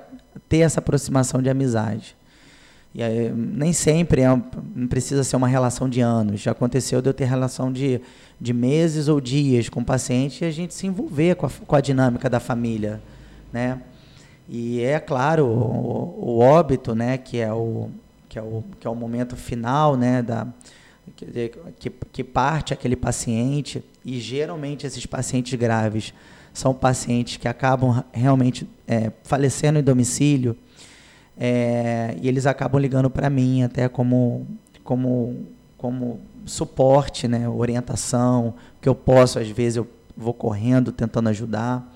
[0.47, 2.15] ter essa aproximação de amizade.
[2.95, 6.39] E aí, nem sempre é, não precisa ser uma relação de anos.
[6.39, 7.99] Já aconteceu de eu ter relação de,
[8.39, 11.75] de meses ou dias com o paciente e a gente se envolver com a, com
[11.75, 13.01] a dinâmica da família,
[13.51, 13.81] né?
[14.47, 17.89] E é claro, o, o, óbito, né, que é o,
[18.29, 20.47] que é o, que é o momento final, né, da,
[21.77, 26.13] que, que parte aquele paciente, e geralmente esses pacientes graves
[26.53, 30.55] são pacientes que acabam realmente é, falecendo em domicílio,
[31.37, 34.47] é, e eles acabam ligando para mim até como,
[34.83, 35.45] como,
[35.77, 41.91] como suporte, né, orientação, que eu posso, às vezes eu vou correndo tentando ajudar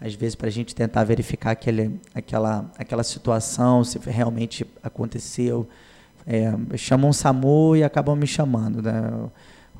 [0.00, 5.68] às vezes para a gente tentar verificar aquele, aquela, aquela situação, se realmente aconteceu.
[6.26, 8.80] É, chamam um SAMU e acabam me chamando.
[8.80, 8.92] Né?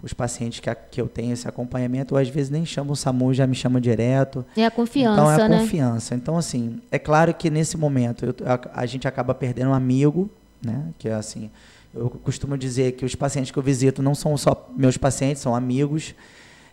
[0.03, 2.97] Os pacientes que, a, que eu tenho esse acompanhamento, ou às vezes nem chamam o
[2.97, 4.45] SAMU, já me chamam direto.
[4.57, 5.59] É a confiança, Então é a né?
[5.59, 6.15] confiança.
[6.15, 10.31] Então, assim, é claro que nesse momento eu, a, a gente acaba perdendo um amigo,
[10.65, 10.87] né?
[10.99, 11.51] que é assim,
[11.95, 15.55] eu costumo dizer que os pacientes que eu visito não são só meus pacientes, são
[15.55, 16.15] amigos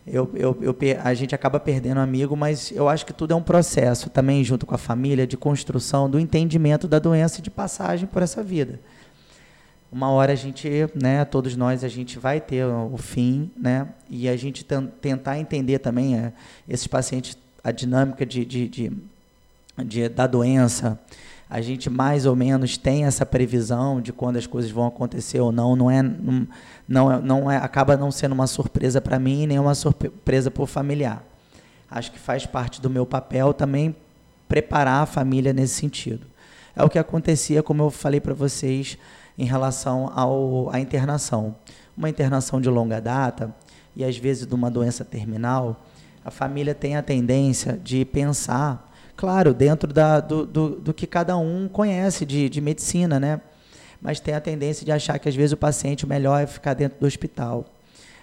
[0.07, 3.41] eu, eu, eu, a gente acaba perdendo amigo, mas eu acho que tudo é um
[3.41, 8.07] processo também, junto com a família, de construção do entendimento da doença e de passagem
[8.07, 8.79] por essa vida.
[9.91, 14.27] Uma hora a gente, né, todos nós, a gente vai ter o fim, né, e
[14.27, 14.65] a gente
[15.01, 16.33] tentar entender também é,
[16.67, 18.91] esses pacientes, a dinâmica de, de, de,
[19.85, 20.99] de da doença,
[21.49, 25.51] a gente mais ou menos tem essa previsão de quando as coisas vão acontecer ou
[25.51, 25.75] não.
[25.75, 26.47] Não é, não,
[26.87, 30.63] não é, não é acaba não sendo uma surpresa para mim nem uma surpresa para
[30.63, 31.23] o familiar.
[31.89, 33.95] Acho que faz parte do meu papel também
[34.47, 36.27] preparar a família nesse sentido.
[36.75, 38.97] É o que acontecia, como eu falei para vocês,
[39.37, 41.55] em relação ao, à internação.
[41.95, 43.53] Uma internação de longa data
[43.95, 45.85] e às vezes de uma doença terminal,
[46.23, 51.35] a família tem a tendência de pensar claro, dentro da, do, do, do, que cada
[51.35, 53.41] um conhece de, de medicina, né?
[53.99, 56.75] Mas tem a tendência de achar que às vezes o paciente o melhor é ficar
[56.75, 57.65] dentro do hospital.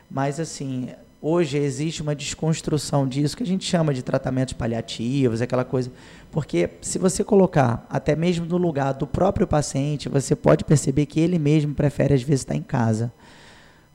[0.08, 0.90] Mas assim,
[1.26, 5.90] hoje existe uma desconstrução disso que a gente chama de tratamentos paliativos, aquela coisa.
[6.30, 11.18] Porque se você colocar até mesmo no lugar do próprio paciente, você pode perceber que
[11.18, 13.10] ele mesmo prefere às vezes estar em casa.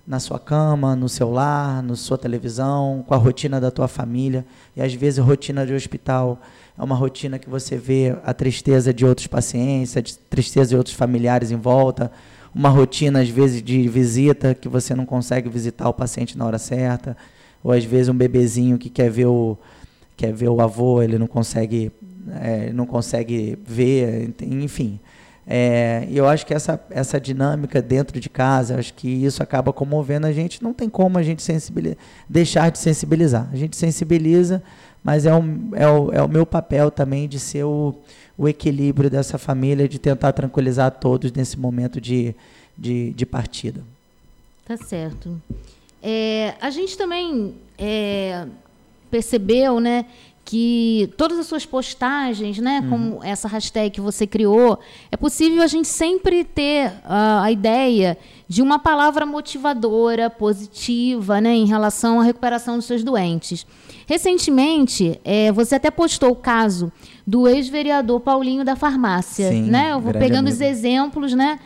[0.07, 4.43] Na sua cama, no seu lar, na sua televisão, com a rotina da tua família.
[4.75, 6.41] E às vezes rotina de hospital
[6.75, 10.95] é uma rotina que você vê a tristeza de outros pacientes, a tristeza de outros
[10.95, 12.11] familiares em volta,
[12.59, 16.57] uma rotina às vezes de visita que você não consegue visitar o paciente na hora
[16.57, 17.15] certa,
[17.63, 19.57] ou às vezes um bebezinho que quer ver o
[20.17, 21.89] quer ver o avô, ele não consegue
[22.41, 24.99] é, não consegue ver, enfim.
[25.47, 30.27] É, eu acho que essa, essa dinâmica dentro de casa, acho que isso acaba comovendo
[30.27, 30.61] a gente.
[30.61, 31.41] Não tem como a gente
[32.27, 33.49] deixar de sensibilizar.
[33.53, 34.61] A gente sensibiliza,
[35.03, 37.95] mas é, é, o, é o meu papel também de ser o,
[38.37, 42.35] o equilíbrio dessa família, de tentar tranquilizar todos nesse momento de,
[42.77, 43.81] de, de partida.
[44.65, 45.41] Tá certo.
[46.01, 48.45] É, a gente também é,
[49.09, 50.05] percebeu, né,
[50.49, 52.89] que todas as suas postagens, né, uhum.
[52.89, 54.79] como essa hashtag que você criou,
[55.11, 61.53] é possível a gente sempre ter uh, a ideia de uma palavra motivadora, positiva, né,
[61.53, 63.63] em relação à recuperação dos seus doentes.
[64.07, 66.91] Recentemente, é, você até postou o caso
[67.27, 69.91] do ex-vereador Paulinho da farmácia, Sim, né?
[69.91, 70.55] Eu vou pegando amigo.
[70.55, 71.59] os exemplos, né?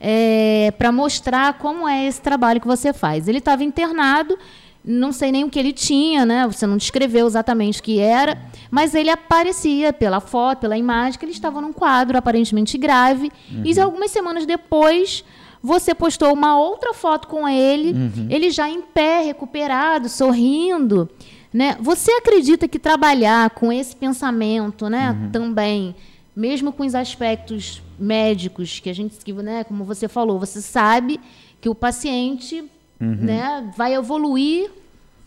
[0.00, 3.28] É, para mostrar como é esse trabalho que você faz.
[3.28, 4.38] Ele estava internado
[4.84, 6.46] não sei nem o que ele tinha, né?
[6.46, 8.40] Você não descreveu exatamente o que era,
[8.70, 13.30] mas ele aparecia pela foto, pela imagem, que ele estava num quadro aparentemente grave.
[13.50, 13.62] Uhum.
[13.64, 15.22] E algumas semanas depois,
[15.62, 18.26] você postou uma outra foto com ele, uhum.
[18.30, 21.08] ele já em pé, recuperado, sorrindo.
[21.52, 21.76] Né?
[21.80, 25.30] Você acredita que trabalhar com esse pensamento né, uhum.
[25.30, 25.94] também,
[26.34, 31.20] mesmo com os aspectos médicos, que a gente, né, como você falou, você sabe
[31.60, 32.64] que o paciente
[33.00, 33.16] uhum.
[33.16, 34.70] né, vai evoluir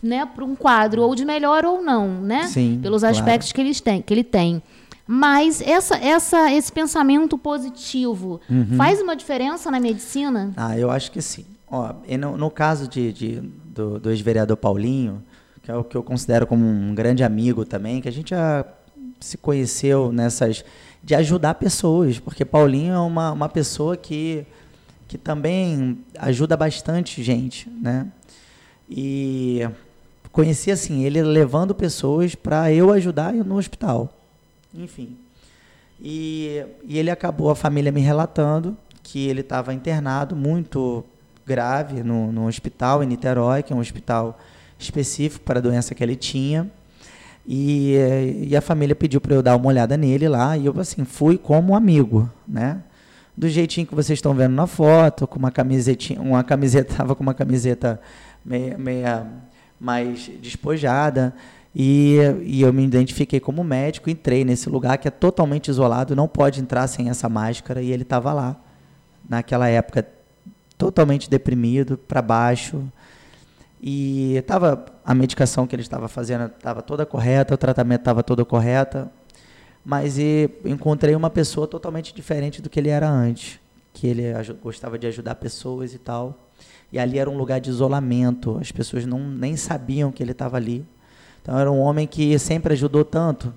[0.02, 2.46] né, para um quadro ou de melhor ou não, né?
[2.46, 3.54] Sim, pelos aspectos claro.
[3.54, 4.62] que, eles têm, que ele tem.
[5.06, 8.76] Mas essa, essa, esse pensamento positivo uhum.
[8.76, 10.52] faz uma diferença na medicina?
[10.56, 11.44] Ah, eu acho que sim.
[11.70, 15.22] Ó, no, no caso de, de do, do ex-vereador Paulinho,
[15.62, 18.64] que é o que eu considero como um grande amigo também, que a gente já
[19.18, 20.64] se conheceu nessas
[21.02, 24.46] de ajudar pessoas, porque Paulinho é uma, uma pessoa que
[25.14, 28.08] que também ajuda bastante gente, né?
[28.90, 29.60] E
[30.32, 34.12] conheci assim ele levando pessoas para eu ajudar no hospital,
[34.74, 35.16] enfim.
[36.00, 41.04] E, e ele acabou a família me relatando que ele estava internado muito
[41.46, 44.36] grave no, no hospital em Niterói, que é um hospital
[44.76, 46.68] específico para a doença que ele tinha.
[47.46, 51.04] E, e a família pediu para eu dar uma olhada nele lá, e eu assim
[51.04, 52.82] fui como amigo, né?
[53.36, 57.22] Do jeitinho que vocês estão vendo na foto, com uma camisetinha, uma camiseta, tava com
[57.22, 58.00] uma camiseta
[58.44, 59.26] meia, meia
[59.80, 61.34] mais despojada.
[61.76, 66.28] E, e, eu me identifiquei como médico, entrei nesse lugar que é totalmente isolado, não
[66.28, 68.56] pode entrar sem essa máscara, e ele estava lá,
[69.28, 70.06] naquela época,
[70.78, 72.80] totalmente deprimido, para baixo.
[73.82, 78.46] E tava, a medicação que ele estava fazendo estava toda correta, o tratamento estava todo
[78.46, 79.10] correto,
[79.84, 80.16] mas
[80.64, 83.60] encontrei uma pessoa totalmente diferente do que ele era antes,
[83.92, 84.22] que ele
[84.62, 86.38] gostava de ajudar pessoas e tal.
[86.90, 90.56] E ali era um lugar de isolamento, as pessoas não nem sabiam que ele estava
[90.56, 90.86] ali.
[91.42, 93.52] Então era um homem que sempre ajudou tanto.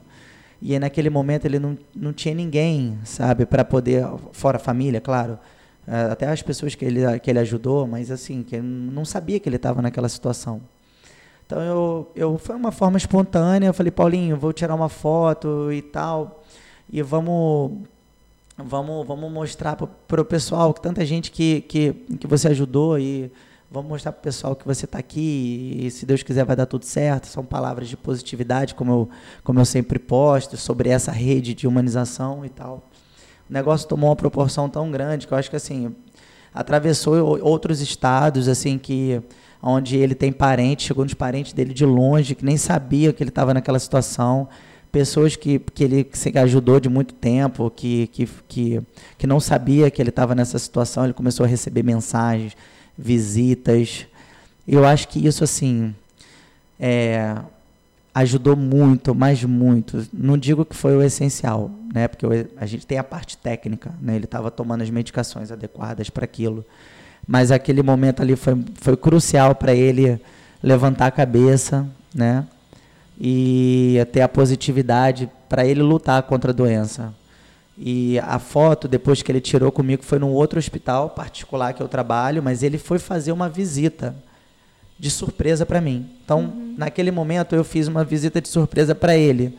[0.62, 5.38] E naquele momento ele não, não tinha ninguém, sabe, para poder, fora a família, claro,
[5.88, 9.48] eh, até as pessoas que ele, que ele ajudou, mas assim, que não sabia que
[9.48, 10.62] ele estava naquela situação.
[11.48, 15.82] Então eu, eu foi uma forma espontânea, eu falei, Paulinho, vou tirar uma foto e
[15.82, 16.44] tal,
[16.92, 17.72] e vamos
[18.58, 23.32] vamos vamos mostrar para o pessoal que tanta gente que, que, que você ajudou e
[23.72, 26.66] vamos mostrar para o pessoal que você está aqui e se Deus quiser vai dar
[26.66, 27.28] tudo certo.
[27.28, 29.10] São palavras de positividade, como eu,
[29.42, 32.84] como eu sempre posto, sobre essa rede de humanização e tal.
[33.50, 35.96] O negócio tomou uma proporção tão grande que eu acho que assim
[36.54, 39.22] atravessou outros estados assim que
[39.68, 43.30] onde ele tem parentes, chegou nos parentes dele de longe, que nem sabia que ele
[43.30, 44.48] estava naquela situação,
[44.92, 48.82] pessoas que, que ele que ajudou de muito tempo, que, que, que,
[49.18, 52.56] que não sabia que ele estava nessa situação, ele começou a receber mensagens,
[52.98, 54.08] visitas.
[54.66, 55.94] Eu acho que isso, assim,
[56.80, 57.36] é,
[58.16, 60.08] ajudou muito, mas muito.
[60.14, 62.08] Não digo que foi o essencial, né?
[62.08, 62.26] Porque
[62.56, 64.16] a gente tem a parte técnica, né?
[64.16, 66.66] Ele estava tomando as medicações adequadas para aquilo
[67.28, 70.20] mas aquele momento ali foi, foi crucial para ele
[70.64, 71.86] levantar a cabeça,
[72.16, 72.46] né?
[73.20, 77.14] E ter a positividade para ele lutar contra a doença.
[77.78, 81.88] E a foto, depois que ele tirou comigo, foi num outro hospital particular que eu
[81.88, 84.16] trabalho, mas ele foi fazer uma visita
[84.98, 86.10] de surpresa para mim.
[86.24, 86.76] Então, uhum.
[86.78, 89.56] naquele momento, eu fiz uma visita de surpresa para ele.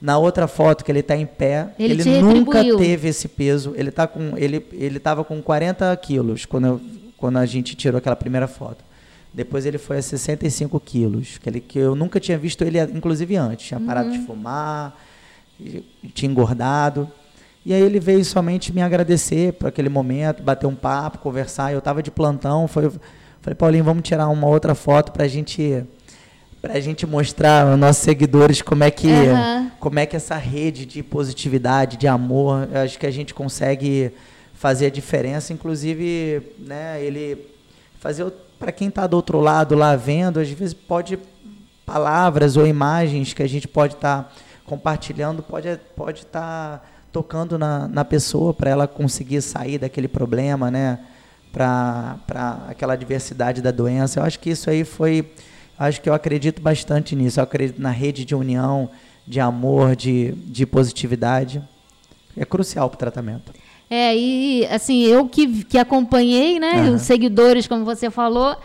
[0.00, 3.72] Na outra foto que ele está em pé, ele, ele nunca teve esse peso.
[3.76, 6.80] Ele tá com, ele ele estava com 40 quilos quando eu
[7.22, 8.84] quando a gente tirou aquela primeira foto.
[9.32, 13.36] Depois ele foi a 65 quilos, que, ele, que eu nunca tinha visto ele, inclusive
[13.36, 13.68] antes.
[13.68, 14.18] Tinha parado uhum.
[14.18, 14.98] de fumar,
[16.12, 17.08] tinha engordado.
[17.64, 21.72] E aí ele veio somente me agradecer por aquele momento, bater um papo, conversar.
[21.72, 22.90] Eu estava de plantão, foi,
[23.40, 25.84] falei, Paulinho, vamos tirar uma outra foto para gente,
[26.60, 29.70] a gente mostrar aos nossos seguidores como é que uhum.
[29.78, 34.12] como é que essa rede de positividade, de amor, acho que a gente consegue
[34.62, 37.48] fazer a diferença, inclusive, né, ele
[37.98, 41.18] fazer para quem está do outro lado lá vendo, às vezes pode
[41.84, 44.30] palavras ou imagens que a gente pode estar tá
[44.64, 50.70] compartilhando, pode pode estar tá tocando na, na pessoa para ela conseguir sair daquele problema,
[50.70, 51.00] né,
[51.52, 52.20] para
[52.68, 54.20] aquela diversidade da doença.
[54.20, 55.28] Eu acho que isso aí foi,
[55.76, 57.40] acho que eu acredito bastante nisso.
[57.40, 58.88] Eu acredito na rede de união,
[59.26, 61.60] de amor, de, de positividade.
[62.36, 63.61] É crucial para o tratamento.
[63.94, 66.94] É, e assim, eu que, que acompanhei, né, uhum.
[66.94, 68.56] os seguidores, como você falou,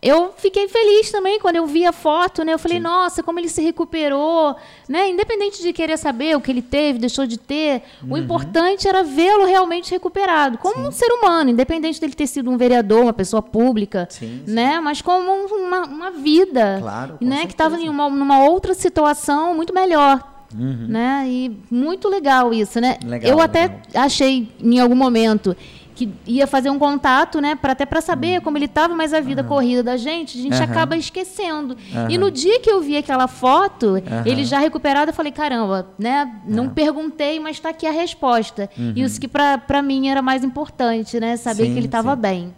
[0.00, 2.52] eu fiquei feliz também quando eu vi a foto, né?
[2.52, 2.84] Eu falei, Sim.
[2.84, 4.54] nossa, como ele se recuperou,
[4.88, 5.10] né?
[5.10, 8.12] Independente de querer saber o que ele teve, deixou de ter, uhum.
[8.12, 10.86] o importante era vê-lo realmente recuperado, como sim.
[10.86, 14.78] um ser humano, independente dele ter sido um vereador, uma pessoa pública, sim, né?
[14.78, 17.44] Mas como uma, uma vida, claro, né?
[17.44, 20.35] Que estava em uma, numa outra situação muito melhor.
[20.58, 20.86] Uhum.
[20.88, 21.26] Né?
[21.28, 22.98] E muito legal isso, né?
[23.04, 23.80] Legal, eu até legal.
[23.94, 25.56] achei em algum momento
[25.96, 28.44] que ia fazer um contato, né, para até para saber uhum.
[28.44, 29.48] como ele estava, mas a vida uhum.
[29.48, 30.62] corrida da gente, a gente uhum.
[30.62, 31.74] acaba esquecendo.
[32.10, 33.94] E no dia que eu vi aquela foto,
[34.26, 36.68] ele já recuperado, eu falei, caramba, né, não é.
[36.68, 38.68] perguntei, mas está aqui a resposta.
[38.78, 38.92] Uhum.
[38.94, 42.54] Isso que para mim era mais importante, né, saber sim, que ele estava bem.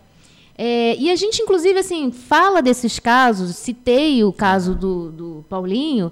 [0.61, 6.11] É, e a gente, inclusive, assim, fala desses casos, citei o caso do, do Paulinho,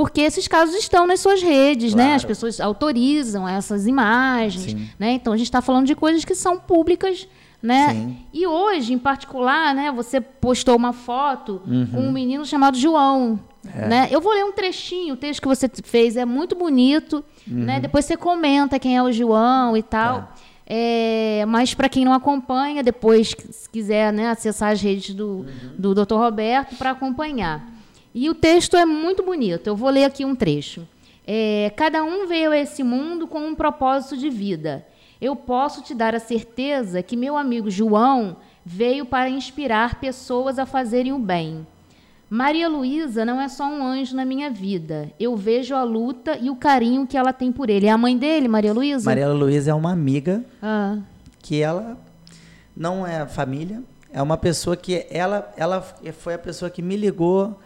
[0.00, 2.08] porque esses casos estão nas suas redes, claro.
[2.08, 2.14] né?
[2.14, 4.88] As pessoas autorizam essas imagens, Sim.
[4.98, 5.12] né?
[5.12, 7.28] Então a gente está falando de coisas que são públicas,
[7.62, 7.90] né?
[7.90, 8.16] Sim.
[8.32, 9.92] E hoje, em particular, né?
[9.92, 11.86] Você postou uma foto uhum.
[11.86, 13.38] com um menino chamado João,
[13.76, 13.88] é.
[13.88, 14.08] né?
[14.10, 17.58] Eu vou ler um trechinho, o texto que você fez é muito bonito, uhum.
[17.64, 17.78] né?
[17.78, 20.32] Depois você comenta quem é o João e tal.
[20.66, 21.42] É.
[21.42, 25.46] É, mas para quem não acompanha, depois, se quiser né, acessar as redes do, uhum.
[25.76, 26.14] do Dr.
[26.14, 27.79] Roberto para acompanhar.
[28.14, 29.66] E o texto é muito bonito.
[29.66, 30.86] Eu vou ler aqui um trecho.
[31.26, 34.84] É, Cada um veio a esse mundo com um propósito de vida.
[35.20, 40.66] Eu posso te dar a certeza que meu amigo João veio para inspirar pessoas a
[40.66, 41.66] fazerem o bem.
[42.28, 45.10] Maria Luísa não é só um anjo na minha vida.
[45.18, 47.86] Eu vejo a luta e o carinho que ela tem por ele.
[47.86, 49.04] É a mãe dele, Maria Luísa?
[49.04, 50.98] Maria Luísa é uma amiga ah.
[51.40, 51.98] que ela
[52.76, 53.82] não é família.
[54.12, 55.82] É uma pessoa que ela, ela
[56.12, 57.58] foi a pessoa que me ligou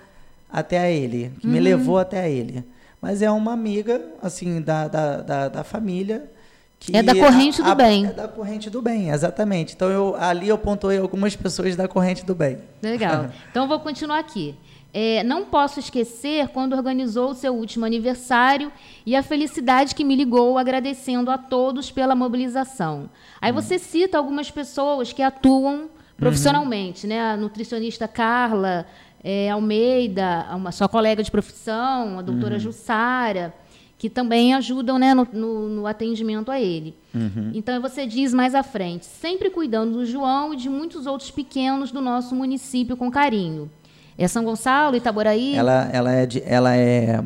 [0.55, 1.52] até ele, que uhum.
[1.52, 2.64] me levou até ele.
[3.02, 6.30] Mas é uma amiga, assim, da, da, da, da família.
[6.78, 8.07] Que é da corrente a, do a, bem.
[8.07, 9.74] É da corrente do bem, exatamente.
[9.74, 12.59] Então, eu, ali eu pontuei algumas pessoas da corrente do bem.
[12.80, 13.30] Legal.
[13.50, 14.55] Então, vou continuar aqui.
[14.92, 18.70] É, não posso esquecer quando organizou o seu último aniversário
[19.05, 23.11] e a felicidade que me ligou agradecendo a todos pela mobilização.
[23.40, 23.57] Aí hum.
[23.57, 27.12] você cita algumas pessoas que atuam profissionalmente, uhum.
[27.12, 27.32] né?
[27.32, 28.86] A nutricionista Carla,
[29.25, 32.61] é, Almeida, uma sua colega de profissão, a doutora uhum.
[32.61, 33.55] Jussara,
[33.97, 36.95] que também ajudam né, no, no, no atendimento a ele.
[37.14, 37.51] Uhum.
[37.55, 41.91] Então, você diz mais à frente, sempre cuidando do João e de muitos outros pequenos
[41.91, 43.70] do nosso município com carinho.
[44.18, 45.55] É São Gonçalo, Itaboraí?
[45.55, 47.18] Ela, ela é, de, ela é,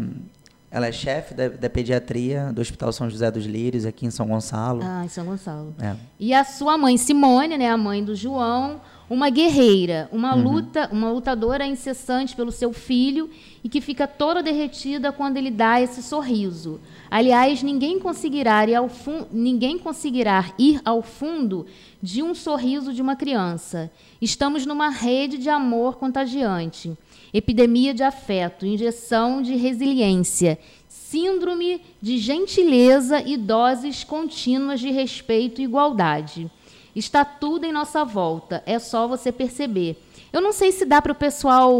[0.70, 4.28] ela é chefe da, da, pediatria do Hospital São José dos Lírios, aqui em São
[4.28, 4.80] Gonçalo.
[4.84, 5.74] Ah, em São Gonçalo.
[5.80, 5.96] É.
[6.20, 8.80] E a sua mãe, Simone, né, a mãe do João,
[9.10, 10.42] uma guerreira, uma uhum.
[10.42, 13.30] luta, uma lutadora incessante pelo seu filho
[13.64, 16.80] e que fica toda derretida quando ele dá esse sorriso.
[17.10, 18.90] Aliás, ninguém conseguirá ir ao,
[19.32, 21.66] ninguém conseguirá ir ao fundo
[22.02, 23.90] de um sorriso de uma criança.
[24.20, 26.92] Estamos numa rede de amor contagiante,
[27.32, 35.64] epidemia de afeto, injeção de resiliência, síndrome de gentileza e doses contínuas de respeito e
[35.64, 36.50] igualdade.
[36.98, 40.02] Está tudo em nossa volta, é só você perceber.
[40.32, 41.72] Eu não sei se dá para o pessoal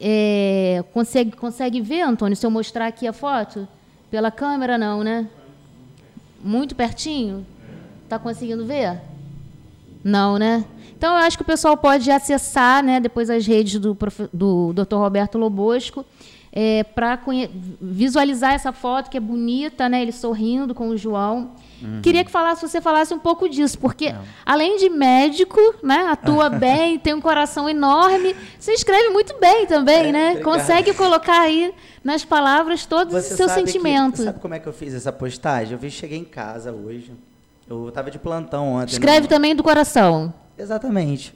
[0.00, 3.68] é, consegue consegue ver, Antônio, se eu mostrar aqui a foto
[4.10, 5.28] pela câmera, não, né?
[6.42, 7.46] Muito pertinho.
[8.02, 9.00] Está conseguindo ver?
[10.02, 10.64] Não, né?
[10.96, 13.96] Então eu acho que o pessoal pode acessar, né, depois as redes do,
[14.32, 14.96] do Dr.
[14.96, 16.04] Roberto Lobosco
[16.56, 17.18] é, para
[17.80, 20.00] visualizar essa foto que é bonita, né?
[20.00, 21.50] Ele sorrindo com o João.
[21.82, 22.00] Uhum.
[22.00, 24.22] Queria que falasse, você falasse um pouco disso, porque Não.
[24.46, 30.10] além de médico, né, atua bem, tem um coração enorme, você escreve muito bem também,
[30.10, 30.30] é, né?
[30.30, 30.44] Obrigado.
[30.44, 31.74] Consegue colocar aí
[32.04, 34.24] nas palavras todos os seus sentimentos.
[34.24, 35.72] Sabe como é que eu fiz essa postagem?
[35.72, 37.10] Eu vi, cheguei em casa hoje.
[37.68, 38.92] Eu estava de plantão ontem.
[38.92, 39.28] Escreve no...
[39.28, 40.32] também do coração.
[40.56, 41.34] Exatamente.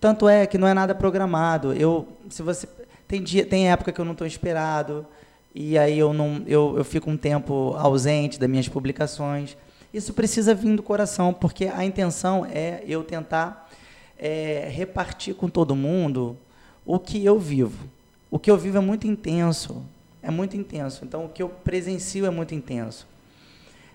[0.00, 1.74] Tanto é que não é nada programado.
[1.74, 2.66] Eu, se você
[3.08, 5.06] tem, dia, tem época que eu não estou esperado,
[5.54, 9.56] e aí eu, não, eu, eu fico um tempo ausente das minhas publicações.
[9.92, 13.70] Isso precisa vir do coração, porque a intenção é eu tentar
[14.18, 16.36] é, repartir com todo mundo
[16.84, 17.88] o que eu vivo.
[18.30, 19.82] O que eu vivo é muito intenso,
[20.22, 21.04] é muito intenso.
[21.04, 23.06] Então, o que eu presencio é muito intenso.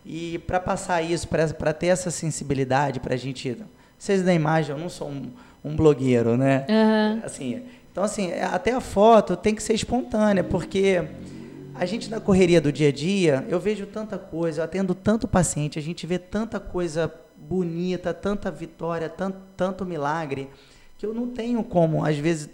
[0.05, 3.57] E para passar isso, para ter essa sensibilidade, para a gente.
[3.99, 5.32] Vocês da imagem, eu não sou um,
[5.64, 6.66] um blogueiro, né?
[6.70, 7.22] Uhum.
[7.24, 11.03] Assim, então, assim, até a foto tem que ser espontânea, porque
[11.76, 15.28] a gente na correria do dia a dia, eu vejo tanta coisa, eu atendo tanto
[15.28, 20.49] paciente, a gente vê tanta coisa bonita, tanta vitória, tanto, tanto milagre,
[20.97, 22.47] que eu não tenho como, às vezes,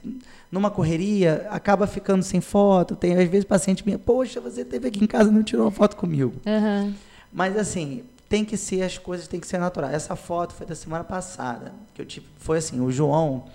[0.50, 2.96] numa correria, acaba ficando sem foto.
[2.96, 5.72] Tem, às vezes, paciente minha, poxa, você teve aqui em casa e não tirou uma
[5.72, 6.34] foto comigo.
[6.46, 6.94] Uhum.
[7.32, 9.94] Mas, assim, tem que ser, as coisas têm que ser naturais.
[9.94, 13.46] Essa foto foi da semana passada, que eu tive, foi assim, o João,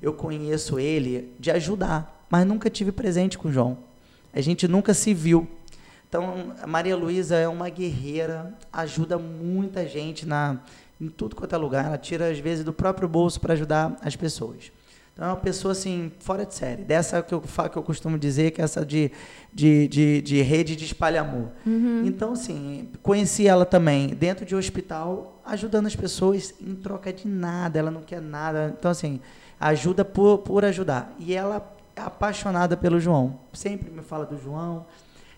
[0.00, 3.78] eu conheço ele de ajudar, mas nunca tive presente com o João.
[4.32, 5.48] A gente nunca se viu.
[6.08, 10.58] Então, a Maria Luísa é uma guerreira, ajuda muita gente na,
[11.00, 11.84] em tudo quanto é lugar.
[11.86, 14.70] Ela tira, às vezes, do próprio bolso para ajudar as pessoas.
[15.18, 16.84] Então, é uma pessoa, assim, fora de série.
[16.84, 19.10] Dessa que eu, que eu costumo dizer, que é essa de,
[19.52, 21.48] de, de, de rede de espalha-amor.
[21.66, 22.04] Uhum.
[22.06, 27.26] Então, assim, conheci ela também dentro de um hospital, ajudando as pessoas em troca de
[27.26, 27.80] nada.
[27.80, 28.72] Ela não quer nada.
[28.78, 29.18] Então, assim,
[29.58, 31.12] ajuda por, por ajudar.
[31.18, 33.40] E ela é apaixonada pelo João.
[33.52, 34.86] Sempre me fala do João.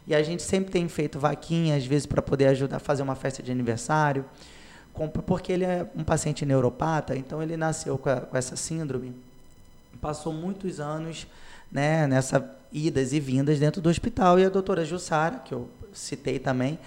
[0.07, 3.15] E a gente sempre tem feito vaquinha, às vezes, para poder ajudar a fazer uma
[3.15, 4.27] festa de aniversário.
[5.25, 9.30] Porque ele é um paciente neuropata, então ele nasceu com, a, com essa síndrome
[9.99, 11.27] passou muitos anos
[11.71, 14.39] né, nessa idas e vindas dentro do hospital.
[14.39, 16.79] E a doutora Jussara, que eu citei também,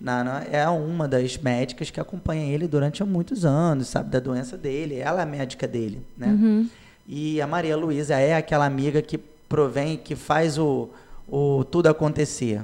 [0.00, 4.56] na, na, é uma das médicas que acompanha ele durante muitos anos, sabe da doença
[4.56, 4.96] dele.
[4.96, 6.28] Ela é a médica dele, né?
[6.28, 6.68] Uhum.
[7.06, 10.90] E a Maria Luísa é aquela amiga que provém, que faz o,
[11.26, 12.62] o tudo acontecer.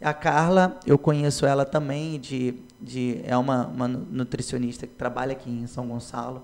[0.00, 5.48] A Carla, eu conheço ela também de, de é uma, uma nutricionista que trabalha aqui
[5.48, 6.42] em São Gonçalo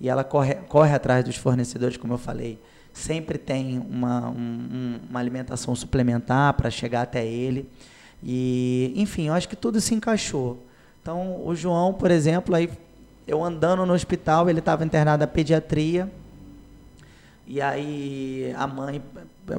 [0.00, 2.58] e ela corre, corre atrás dos fornecedores, como eu falei.
[2.92, 7.68] Sempre tem uma, um, uma alimentação suplementar para chegar até ele.
[8.22, 10.58] E, enfim, eu acho que tudo se encaixou.
[11.02, 12.70] Então, o João, por exemplo, aí
[13.26, 16.10] eu andando no hospital, ele estava internado na pediatria.
[17.46, 19.02] E aí a mãe,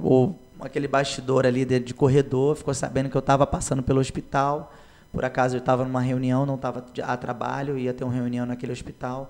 [0.01, 4.73] ou aquele bastidor ali de, de corredor, ficou sabendo que eu estava passando pelo hospital.
[5.11, 8.71] Por acaso eu estava numa reunião, não estava a trabalho, ia ter uma reunião naquele
[8.71, 9.29] hospital.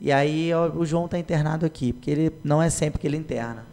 [0.00, 3.16] E aí ó, o João está internado aqui, porque ele não é sempre que ele
[3.16, 3.66] interna.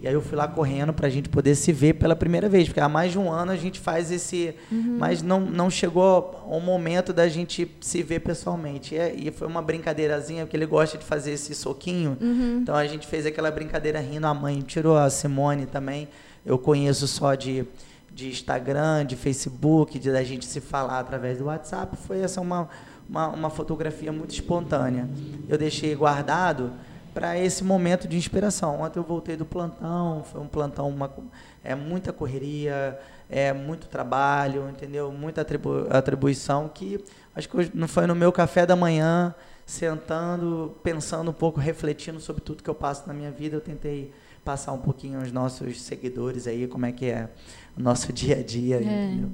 [0.00, 2.68] E aí eu fui lá correndo para a gente poder se ver pela primeira vez,
[2.68, 4.96] porque há mais de um ano a gente faz esse, uhum.
[4.98, 8.94] mas não, não chegou o momento da gente se ver pessoalmente.
[8.94, 12.16] E, é, e, foi uma brincadeirazinha, porque ele gosta de fazer esse soquinho.
[12.20, 12.60] Uhum.
[12.62, 14.26] Então a gente fez aquela brincadeira rindo.
[14.28, 16.06] A mãe tirou a Simone também.
[16.46, 17.64] Eu conheço só de,
[18.14, 21.96] de Instagram, de Facebook, de da gente se falar através do WhatsApp.
[22.06, 22.68] Foi essa uma
[23.08, 25.08] uma, uma fotografia muito espontânea.
[25.48, 26.72] Eu deixei guardado
[27.14, 28.82] para esse momento de inspiração.
[28.82, 31.10] Ontem eu voltei do plantão, foi um plantão, uma,
[31.64, 32.98] é muita correria,
[33.28, 35.10] é muito trabalho, entendeu?
[35.10, 37.02] Muita atribu atribuição que
[37.34, 39.34] acho que não foi no meu café da manhã,
[39.66, 44.12] sentando, pensando um pouco, refletindo sobre tudo que eu passo na minha vida, eu tentei
[44.44, 47.28] passar um pouquinho aos nossos seguidores aí como é que é
[47.76, 48.80] o nosso dia a dia, é.
[48.80, 49.30] entendeu?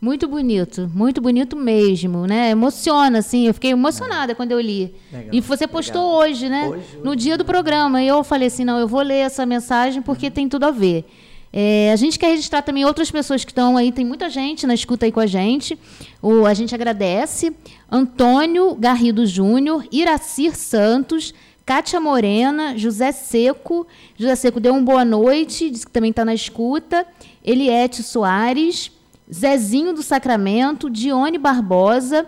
[0.00, 2.50] Muito bonito, muito bonito mesmo, né?
[2.50, 3.46] Emociona, assim.
[3.46, 4.34] Eu fiquei emocionada é.
[4.34, 4.94] quando eu li.
[5.10, 5.28] Legal.
[5.32, 6.18] E você postou Legal.
[6.18, 6.68] hoje, né?
[6.68, 8.02] Hoje, no dia do programa.
[8.02, 10.32] E eu falei assim: não, eu vou ler essa mensagem porque uhum.
[10.32, 11.06] tem tudo a ver.
[11.52, 14.74] É, a gente quer registrar também outras pessoas que estão aí, tem muita gente na
[14.74, 15.78] escuta aí com a gente.
[16.20, 17.56] O, a gente agradece.
[17.90, 21.32] Antônio Garrido Júnior, Iracir Santos,
[21.64, 23.86] Kátia Morena, José Seco.
[24.18, 27.06] José Seco deu uma boa noite, disse que também está na escuta.
[27.42, 28.92] Eliette Soares.
[29.32, 32.26] Zezinho do Sacramento, Dione Barbosa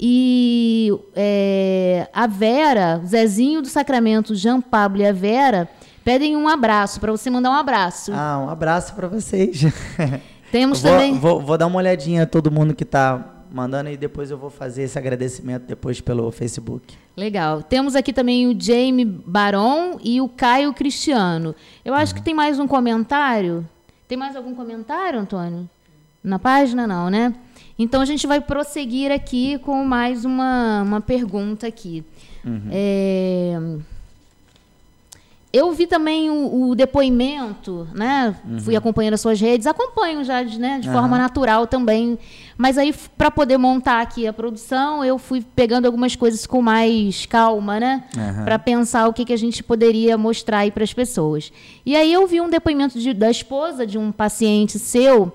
[0.00, 5.68] e é, a Vera, Zezinho do Sacramento, Jean Pablo e a Vera
[6.04, 8.12] pedem um abraço, para você mandar um abraço.
[8.14, 9.60] Ah, um abraço para vocês.
[10.50, 11.18] Temos vou, também.
[11.18, 14.48] Vou, vou, dar uma olhadinha a todo mundo que está mandando e depois eu vou
[14.48, 16.96] fazer esse agradecimento depois pelo Facebook.
[17.14, 17.62] Legal.
[17.62, 21.54] Temos aqui também o Jamie Baron e o Caio Cristiano.
[21.84, 22.18] Eu acho uhum.
[22.18, 23.68] que tem mais um comentário.
[24.06, 25.68] Tem mais algum comentário, Antônio?
[26.22, 27.34] Na página não, né?
[27.78, 32.04] Então a gente vai prosseguir aqui com mais uma, uma pergunta aqui.
[32.44, 32.68] Uhum.
[32.70, 33.58] É...
[35.50, 38.36] Eu vi também o, o depoimento, né?
[38.44, 38.60] Uhum.
[38.60, 40.94] Fui acompanhando as suas redes, acompanho já de, né, de uhum.
[40.94, 42.18] forma natural também.
[42.56, 47.24] Mas aí, para poder montar aqui a produção, eu fui pegando algumas coisas com mais
[47.24, 48.04] calma, né?
[48.14, 48.44] Uhum.
[48.44, 51.50] Para pensar o que, que a gente poderia mostrar aí para as pessoas.
[51.86, 55.32] E aí eu vi um depoimento de, da esposa de um paciente seu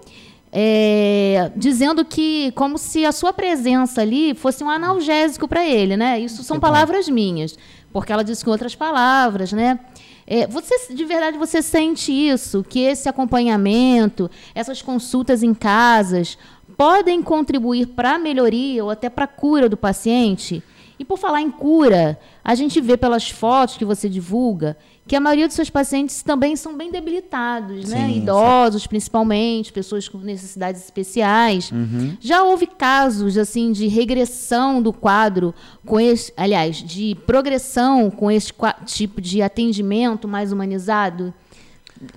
[0.56, 6.20] é, dizendo que como se a sua presença ali fosse um analgésico para ele, né?
[6.20, 7.58] Isso são palavras minhas,
[7.92, 9.80] porque ela disse com outras palavras, né?
[10.28, 16.38] É, você de verdade você sente isso, que esse acompanhamento, essas consultas em casas
[16.78, 20.62] podem contribuir para a melhoria ou até para a cura do paciente?
[21.00, 25.20] E por falar em cura, a gente vê pelas fotos que você divulga que a
[25.20, 28.08] maioria dos seus pacientes também são bem debilitados, né?
[28.08, 31.72] Sim, Idosos, principalmente, pessoas com necessidades especiais.
[31.72, 32.16] Uhum.
[32.22, 35.54] Já houve casos assim de regressão do quadro
[35.86, 38.54] com esse, aliás, de progressão com esse
[38.86, 41.34] tipo de atendimento mais humanizado?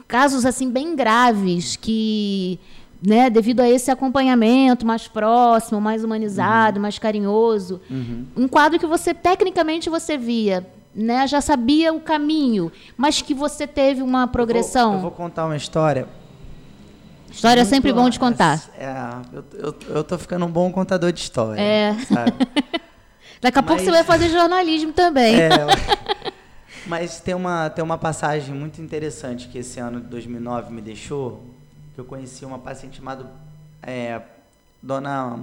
[0.06, 2.58] Casos assim bem graves que,
[3.04, 7.80] né, devido a esse acompanhamento mais próximo, mais humanizado, mais carinhoso,
[8.36, 10.66] um quadro que você tecnicamente você via,
[10.96, 14.84] né, já sabia o caminho, mas que você teve uma progressão.
[14.84, 16.08] Eu vou, eu vou contar uma história.
[17.30, 18.64] História é sempre bom de contar.
[18.78, 18.94] É,
[19.30, 21.60] eu, eu, eu tô ficando um bom contador de história.
[21.60, 21.94] É.
[22.04, 22.32] Sabe?
[23.42, 25.38] Daqui a pouco Mas- você vai fazer jornalismo também.
[25.38, 25.50] É,
[26.86, 31.44] mas tem uma, tem uma passagem muito interessante que esse ano de 2009 me deixou,
[31.94, 33.26] que eu conheci uma paciente chamada
[33.82, 34.22] é,
[34.82, 35.38] Dona...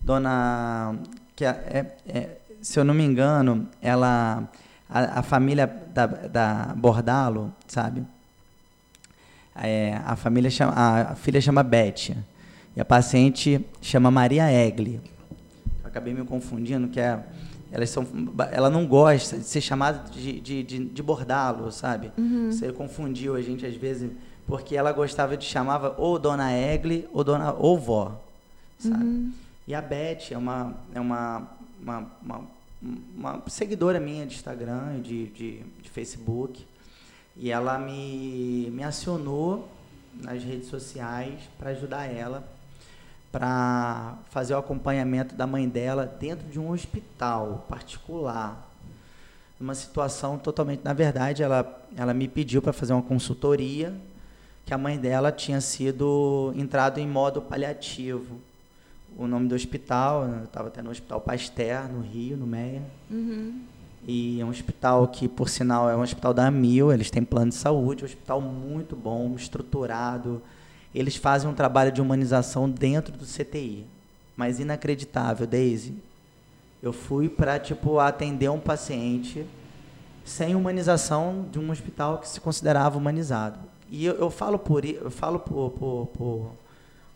[0.00, 0.96] Dona...
[1.34, 4.48] Que é, é- se eu não me engano, ela...
[4.92, 8.04] A, a família da, da Bordalo, sabe?
[9.54, 12.16] É, a família chama, a filha chama Beth
[12.74, 15.00] e a paciente chama Maria Egli.
[15.82, 17.20] Eu acabei me confundindo, que é,
[17.70, 18.04] elas são,
[18.50, 22.10] ela não gosta de ser chamada de, de, de, de bordalo, sabe?
[22.50, 24.10] Você confundiu a gente às vezes,
[24.44, 28.20] porque ela gostava de chamava ou Dona Egli ou Dona ou vó,
[28.76, 29.30] sabe?
[29.68, 31.46] E a Beth é uma é uma,
[31.82, 32.44] uma, uma,
[33.16, 36.66] uma seguidora minha de Instagram e de, de, de Facebook.
[37.36, 39.68] E ela me, me acionou
[40.14, 42.46] nas redes sociais para ajudar ela
[43.30, 48.68] para fazer o acompanhamento da mãe dela dentro de um hospital particular.
[49.60, 53.94] Uma situação totalmente, na verdade, ela, ela me pediu para fazer uma consultoria
[54.64, 58.40] que a mãe dela tinha sido entrado em modo paliativo.
[59.20, 62.82] O nome do hospital, eu estava até no Hospital Pasteur, no Rio, no Meia.
[64.08, 67.50] E é um hospital que, por sinal, é um hospital da Amil, eles têm plano
[67.50, 70.40] de saúde, um hospital muito bom, estruturado.
[70.94, 73.84] Eles fazem um trabalho de humanização dentro do CTI.
[74.34, 75.94] Mas inacreditável, Daisy.
[76.82, 79.44] Eu fui para tipo atender um paciente
[80.24, 83.58] sem humanização de um hospital que se considerava humanizado.
[83.90, 86.50] E eu, eu falo por eu falo por, por, por-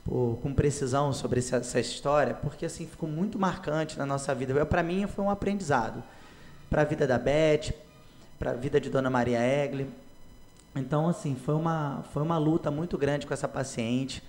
[0.04, 4.64] por- com precisão sobre essa, essa história, porque assim ficou muito marcante na nossa vida.
[4.66, 6.02] Para mim foi um aprendizado
[6.68, 7.72] para a vida da Beth,
[8.38, 9.88] para a vida de Dona Maria Egli.
[10.76, 14.22] Então, assim, foi uma, foi uma luta muito grande com essa paciente.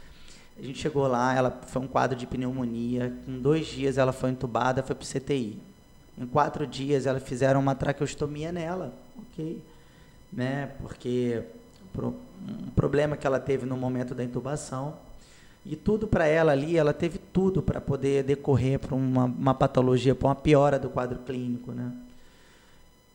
[0.57, 3.13] A gente chegou lá, ela foi um quadro de pneumonia.
[3.25, 5.59] Com dois dias ela foi entubada, foi para o CTI.
[6.17, 9.61] Em quatro dias elas fizeram uma traqueostomia nela, ok?
[10.31, 10.71] Né?
[10.81, 11.43] Porque
[11.97, 14.95] um problema que ela teve no momento da intubação.
[15.65, 20.13] E tudo para ela ali, ela teve tudo para poder decorrer para uma, uma patologia,
[20.13, 21.91] para uma piora do quadro clínico, né?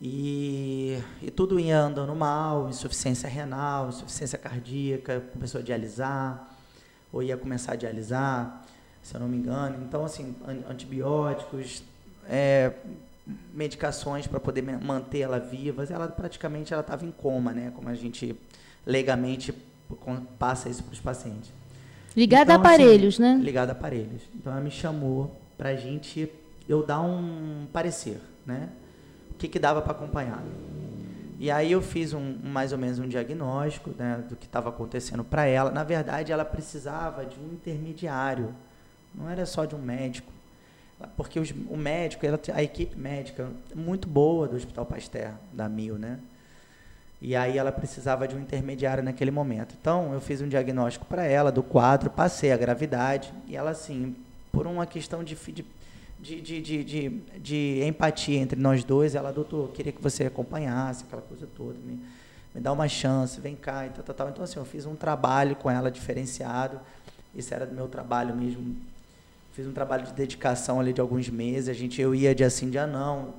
[0.03, 6.57] E, e tudo ia andando mal, insuficiência renal, insuficiência cardíaca, começou a dialisar,
[7.13, 8.67] ou ia começar a dialisar,
[9.03, 9.85] se eu não me engano.
[9.87, 11.85] Então, assim, an- antibióticos,
[12.29, 12.73] é,
[13.55, 15.85] medicações para poder manter ela viva.
[15.89, 17.71] Ela praticamente ela estava em coma, né?
[17.77, 18.35] Como a gente
[18.85, 19.55] legalmente
[20.39, 21.60] passa isso para os pacientes.
[22.17, 23.39] Ligado a Então, assim, aparelhos, né?
[23.43, 24.23] Ligado a aparelhos.
[24.35, 26.31] Então ela me chamou para a gente,
[26.69, 28.69] eu dar um parecer, né?
[29.31, 30.43] O que, que dava para acompanhar.
[31.39, 35.25] E aí eu fiz um- mais ou menos um diagnóstico né, do que estava acontecendo
[35.25, 35.71] para ela.
[35.71, 38.55] Na verdade, ela precisava de um intermediário,
[39.15, 40.31] não era só de um médico.
[41.17, 45.99] Porque os- o médico, ela, a equipe médica muito boa do Hospital Pasteur, da Mil,
[45.99, 46.19] né?
[47.23, 49.75] E aí ela precisava de um intermediário naquele momento.
[49.79, 54.17] Então, eu fiz um diagnóstico para ela do quadro, passei a gravidade, e ela, assim,
[54.51, 55.65] por uma questão de, de,
[56.19, 61.05] de, de, de, de, de empatia entre nós dois, ela, doutor, queria que você acompanhasse,
[61.05, 62.01] aquela coisa toda, me,
[62.55, 64.29] me dá uma chance, vem cá e tal, tal, tal.
[64.31, 66.81] Então, assim, eu fiz um trabalho com ela diferenciado,
[67.35, 68.77] isso era do meu trabalho mesmo,
[69.53, 72.71] fiz um trabalho de dedicação ali de alguns meses, a gente, eu ia dia sim,
[72.71, 73.35] dia não,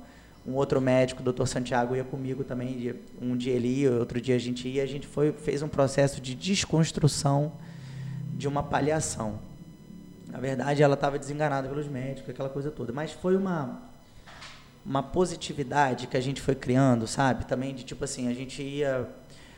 [0.46, 2.94] um outro médico, o doutor Santiago, ia comigo também.
[3.20, 4.82] Um dia ele ia, outro dia a gente ia.
[4.82, 7.52] A gente foi, fez um processo de desconstrução
[8.36, 9.38] de uma palhação.
[10.28, 12.92] Na verdade, ela estava desenganada pelos médicos, aquela coisa toda.
[12.92, 13.82] Mas foi uma,
[14.84, 17.44] uma positividade que a gente foi criando, sabe?
[17.44, 19.08] Também de tipo assim, a gente ia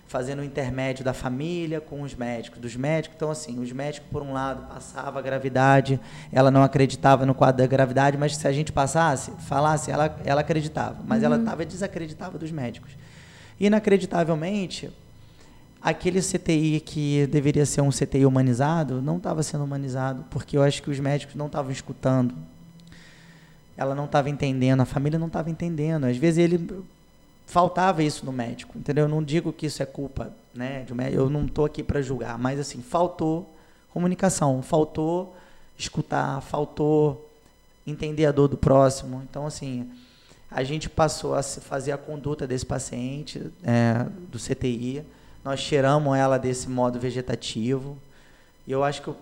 [0.06, 3.16] fazendo o intermédio da família com os médicos, dos médicos.
[3.16, 5.98] Então, assim, os médicos, por um lado, passavam a gravidade,
[6.32, 10.40] ela não acreditava no quadro da gravidade, mas se a gente passasse, falasse, ela, ela
[10.40, 11.02] acreditava.
[11.06, 12.92] Mas ela estava desacreditava dos médicos.
[13.58, 14.90] Inacreditavelmente,
[15.80, 20.82] aquele CTI que deveria ser um CTI humanizado, não estava sendo humanizado, porque eu acho
[20.82, 22.34] que os médicos não estavam escutando.
[23.76, 26.04] ela não estava entendendo, a família não estava entendendo.
[26.04, 26.84] Às vezes ele
[27.46, 29.04] faltava isso no médico, entendeu?
[29.04, 31.82] Eu não digo que isso é culpa, né, de um médico, eu não estou aqui
[31.82, 33.50] para julgar, mas assim, faltou
[33.90, 35.36] comunicação, faltou
[35.78, 37.30] escutar, faltou
[37.86, 39.22] entender a dor do próximo.
[39.28, 39.90] Então, assim,
[40.50, 45.04] a gente passou a fazer a conduta desse paciente é, do CTI,
[45.44, 47.98] nós tiramos ela desse modo vegetativo,
[48.66, 49.16] e eu acho que eu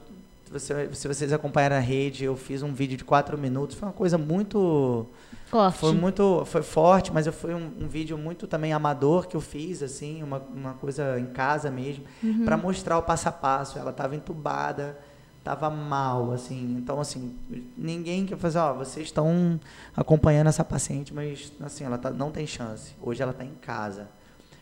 [0.61, 3.77] se vocês acompanharam a rede, eu fiz um vídeo de quatro minutos.
[3.77, 5.07] Foi uma coisa muito.
[5.53, 5.79] Forte.
[5.81, 6.45] Foi muito.
[6.47, 10.39] Foi forte, mas foi um, um vídeo muito também amador que eu fiz, assim, uma,
[10.39, 12.47] uma coisa em casa mesmo, uhum.
[12.47, 13.79] para mostrar o passo a passo.
[13.79, 14.99] Ela estava entubada,
[15.39, 16.79] estava mal, assim.
[16.79, 17.37] Então, assim,
[17.77, 19.61] ninguém quer fazer, ó, vocês estão
[19.95, 22.95] acompanhando essa paciente, mas, assim, ela tá, não tem chance.
[23.03, 24.09] Hoje ela está em casa.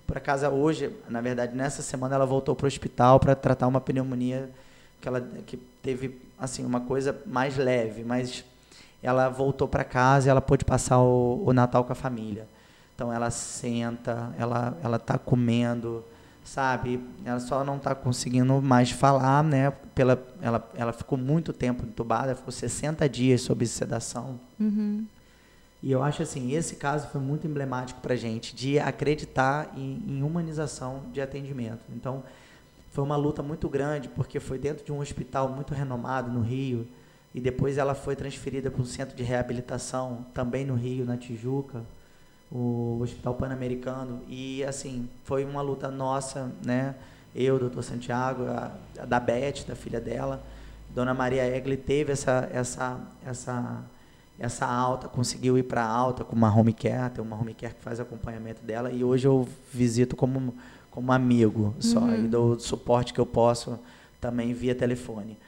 [0.09, 3.81] Por acaso, hoje, na verdade, nessa semana, ela voltou para o hospital para tratar uma
[3.81, 4.51] pneumonia
[5.01, 8.45] que ela que teve assim uma coisa mais leve, mas
[9.03, 12.47] ela voltou para casa e ela pôde passar o, o, Natal com a família.
[12.95, 16.05] Então ela senta, ela ela está comendo,
[16.45, 17.03] sabe?
[17.25, 19.71] Ela só não está conseguindo mais falar, né?
[19.95, 24.39] Pela ela ela ficou muito tempo entubada, ficou 60 dias sob sedação.
[24.59, 25.07] Uhum.
[25.83, 30.23] E eu acho assim, esse caso foi muito emblemático para gente de acreditar em, em
[30.23, 31.81] humanização de atendimento.
[31.95, 32.23] Então
[32.91, 36.87] foi uma luta muito grande, porque foi dentro de um hospital muito renomado no Rio,
[37.35, 41.83] e depois ela foi transferida para um centro de reabilitação, também no Rio, na Tijuca,
[42.51, 44.21] o Hospital Pan-Americano.
[44.29, 46.95] E, assim, foi uma luta nossa, né?
[47.35, 50.43] Eu, doutor Santiago, a, a da Beth, da filha dela,
[50.93, 53.85] Dona Maria Egli teve essa, essa, essa,
[54.37, 57.83] essa alta, conseguiu ir para alta com uma home care, tem uma home care que
[57.83, 60.53] faz acompanhamento dela, e hoje eu visito como
[60.91, 62.25] como amigo só uhum.
[62.25, 63.79] e dou o suporte que eu posso
[64.21, 65.39] também via telefone.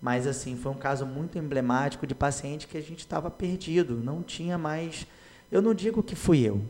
[0.00, 4.22] Mas assim, foi um caso muito emblemático de paciente que a gente estava perdido, não
[4.22, 5.06] tinha mais.
[5.52, 6.62] Eu não digo que fui eu.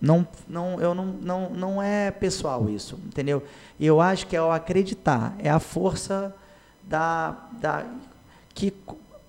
[0.00, 3.42] Não, não, eu não, não, não é pessoal isso, entendeu?
[3.78, 6.34] E eu acho que é o acreditar, é a força
[6.82, 7.86] da, da
[8.54, 8.72] que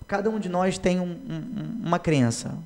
[0.07, 2.57] cada um de nós tem um, um, uma crença,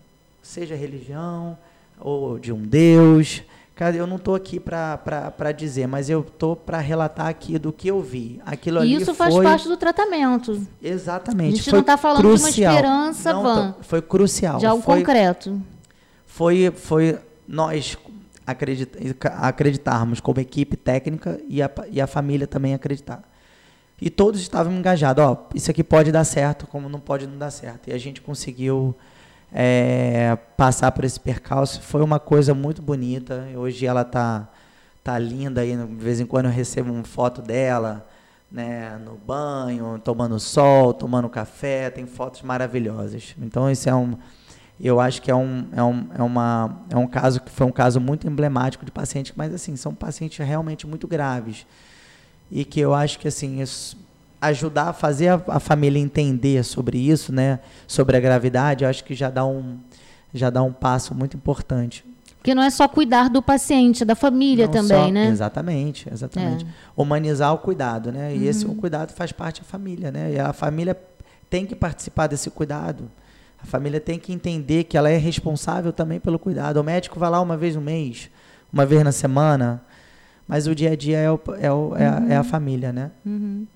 [0.41, 1.57] seja religião
[1.99, 3.43] ou de um Deus,
[3.80, 7.88] Cara, eu não estou aqui para dizer, mas eu estou para relatar aqui do que
[7.88, 8.41] eu vi.
[8.45, 9.41] Aquilo ali Isso faz foi...
[9.41, 10.67] parte do tratamento.
[10.84, 11.53] Exatamente.
[11.53, 12.51] A gente foi não está falando crucial.
[12.51, 13.75] de uma esperança não, vã.
[13.80, 14.59] Foi crucial.
[14.59, 15.61] De algo foi, concreto.
[16.25, 17.97] Foi, foi nós
[18.45, 23.23] acredit, acreditarmos como equipe técnica e a, e a família também acreditar.
[24.01, 25.23] E todos estavam engajados.
[25.23, 27.89] Ó, isso aqui pode dar certo, como não pode não dar certo.
[27.89, 28.93] E a gente conseguiu
[29.54, 31.82] é, passar por esse percalço.
[31.82, 33.47] Foi uma coisa muito bonita.
[33.56, 34.47] Hoje ela tá,
[35.04, 35.76] tá linda aí.
[35.76, 38.08] De vez em quando eu recebo uma foto dela,
[38.52, 41.89] né, no banho, tomando sol, tomando café.
[41.89, 43.36] Tem fotos maravilhosas.
[43.41, 44.18] Então isso é um,
[44.80, 47.72] eu acho que é um, é um, é uma, é um caso que foi um
[47.72, 51.66] caso muito emblemático de paciente, mas assim são pacientes realmente muito graves
[52.52, 53.97] e que eu acho que assim isso,
[54.41, 57.59] ajudar a fazer a, a, família entender sobre isso, né?
[57.87, 59.77] Sobre a gravidade, eu acho que já dá um,
[60.33, 62.05] já dá um passo muito importante.
[62.37, 65.27] Porque não é só cuidar do paciente, é da família não também, só, né?
[65.27, 66.65] Exatamente, exatamente.
[66.65, 66.67] É.
[66.95, 68.33] Humanizar o cuidado, né?
[68.33, 68.45] E uhum.
[68.45, 70.33] esse o cuidado faz parte da família, né?
[70.33, 70.97] E a família
[71.49, 73.11] tem que participar desse cuidado.
[73.61, 76.77] A família tem que entender que ela é responsável também pelo cuidado.
[76.77, 78.29] O médico vai lá uma vez no mês,
[78.71, 79.83] uma vez na semana,
[80.47, 83.11] mas o dia a dia é, o, é, o, é, a, é a, família, né?
[83.25, 83.67] Uhum.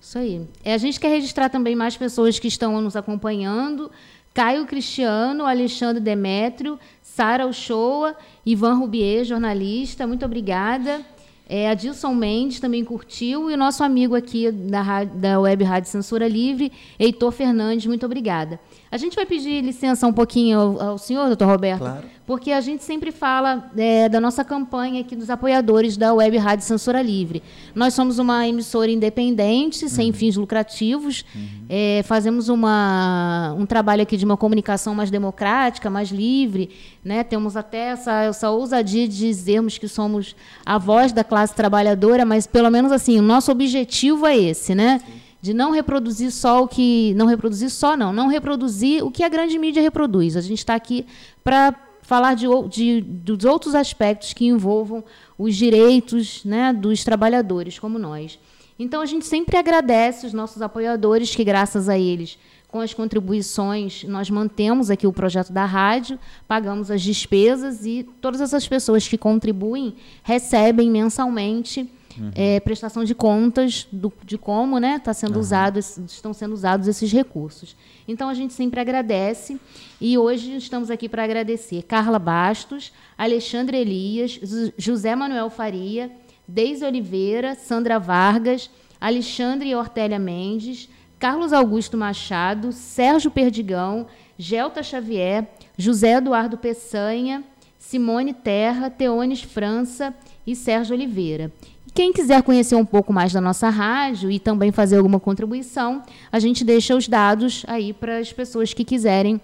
[0.00, 0.48] Isso aí.
[0.64, 3.90] É, a gente quer registrar também mais pessoas que estão nos acompanhando.
[4.32, 11.04] Caio Cristiano, Alexandre Demétrio, Sara Uchoa, Ivan Rubier, jornalista, muito obrigada.
[11.52, 13.50] É, Adilson Mendes também curtiu.
[13.50, 18.60] E o nosso amigo aqui da, da Web Rádio Censura Livre, Heitor Fernandes, muito obrigada.
[18.92, 22.04] A gente vai pedir licença um pouquinho ao, ao senhor, doutor Roberto, claro.
[22.26, 26.64] porque a gente sempre fala é, da nossa campanha aqui dos apoiadores da Web Rádio
[26.64, 27.40] Censura Livre.
[27.72, 30.12] Nós somos uma emissora independente, sem uhum.
[30.12, 31.66] fins lucrativos, uhum.
[31.68, 36.70] é, fazemos uma, um trabalho aqui de uma comunicação mais democrática, mais livre,
[37.04, 37.22] né?
[37.22, 40.34] temos até essa, essa ousadia de dizermos que somos
[40.66, 45.00] a voz da classe trabalhadora, mas pelo menos assim, o nosso objetivo é esse, né?
[45.40, 47.14] De não reproduzir só o que.
[47.14, 48.12] Não reproduzir só, não.
[48.12, 50.36] Não reproduzir o que a grande mídia reproduz.
[50.36, 51.06] A gente está aqui
[51.42, 55.02] para falar de, de, dos outros aspectos que envolvam
[55.38, 58.38] os direitos né, dos trabalhadores, como nós.
[58.78, 62.38] Então, a gente sempre agradece os nossos apoiadores, que graças a eles,
[62.70, 68.40] com as contribuições, nós mantemos aqui o projeto da rádio, pagamos as despesas e todas
[68.40, 72.30] essas pessoas que contribuem recebem mensalmente uhum.
[72.32, 75.40] é, prestação de contas do, de como né, tá sendo uhum.
[75.40, 77.74] usado, estão sendo usados esses recursos.
[78.06, 79.58] Então a gente sempre agradece
[80.00, 84.38] e hoje estamos aqui para agradecer Carla Bastos, Alexandre Elias,
[84.78, 86.08] José Manuel Faria,
[86.46, 90.88] Deise Oliveira, Sandra Vargas, Alexandre e Ortélia Mendes,
[91.20, 94.06] Carlos Augusto Machado, Sérgio Perdigão,
[94.38, 95.46] Gelta Xavier,
[95.76, 97.44] José Eduardo Peçanha,
[97.78, 100.14] Simone Terra, Teones França
[100.46, 101.52] e Sérgio Oliveira.
[101.92, 106.02] Quem quiser conhecer um pouco mais da nossa rádio e também fazer alguma contribuição,
[106.32, 109.38] a gente deixa os dados aí para as pessoas que quiserem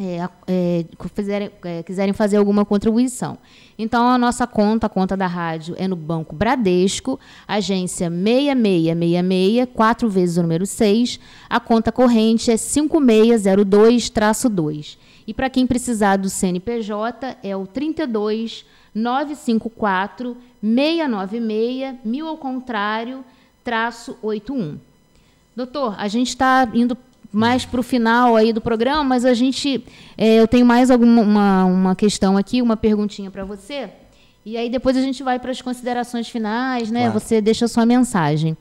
[0.00, 0.84] é, é,
[1.14, 3.36] fizerem, é, quiserem fazer alguma contribuição.
[3.78, 10.08] Então, a nossa conta, a conta da rádio, é no Banco Bradesco, agência 6666, 4
[10.08, 11.18] vezes o número 6.
[11.48, 14.98] A conta corrente é 5602-2.
[15.26, 23.24] E para quem precisar do CNPJ, é o 32 954 696 mil ao contrário,
[23.62, 24.76] traço 81.
[25.54, 26.96] Doutor, a gente está indo
[27.32, 29.84] mais para o final aí do programa, mas a gente,
[30.16, 33.90] é, eu tenho mais alguma uma, uma questão aqui, uma perguntinha para você,
[34.44, 37.02] e aí depois a gente vai para as considerações finais, né?
[37.02, 37.20] Claro.
[37.20, 38.56] Você deixa a sua mensagem.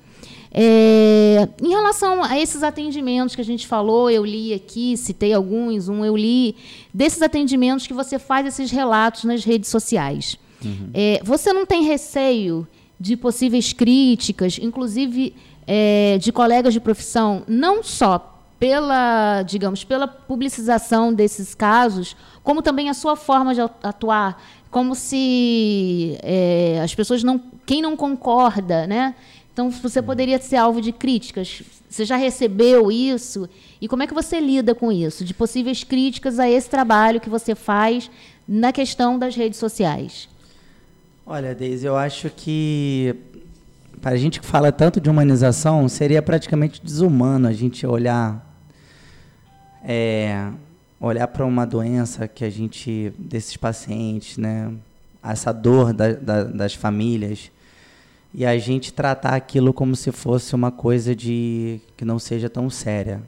[0.51, 5.87] É, em relação a esses atendimentos que a gente falou, eu li aqui, citei alguns,
[5.87, 6.55] um eu li,
[6.93, 10.37] desses atendimentos que você faz esses relatos nas redes sociais.
[10.63, 10.89] Uhum.
[10.93, 12.67] É, você não tem receio
[12.99, 15.35] de possíveis críticas, inclusive
[15.67, 22.89] é, de colegas de profissão, não só pela, digamos, pela publicização desses casos, como também
[22.89, 24.41] a sua forma de atuar,
[24.71, 29.15] como se é, as pessoas não, quem não concorda, né?
[29.53, 31.63] Então você poderia ser alvo de críticas.
[31.89, 33.49] Você já recebeu isso?
[33.81, 35.23] E como é que você lida com isso?
[35.23, 38.09] De possíveis críticas a esse trabalho que você faz
[38.47, 40.29] na questão das redes sociais?
[41.25, 43.15] Olha, Deise, eu acho que
[44.01, 48.46] para a gente que fala tanto de humanização, seria praticamente desumano a gente olhar
[49.83, 50.51] é,
[50.99, 54.73] olhar para uma doença que a gente, desses pacientes, né,
[55.23, 57.51] essa dor da, da, das famílias,
[58.33, 62.69] e a gente tratar aquilo como se fosse uma coisa de que não seja tão
[62.69, 63.21] séria.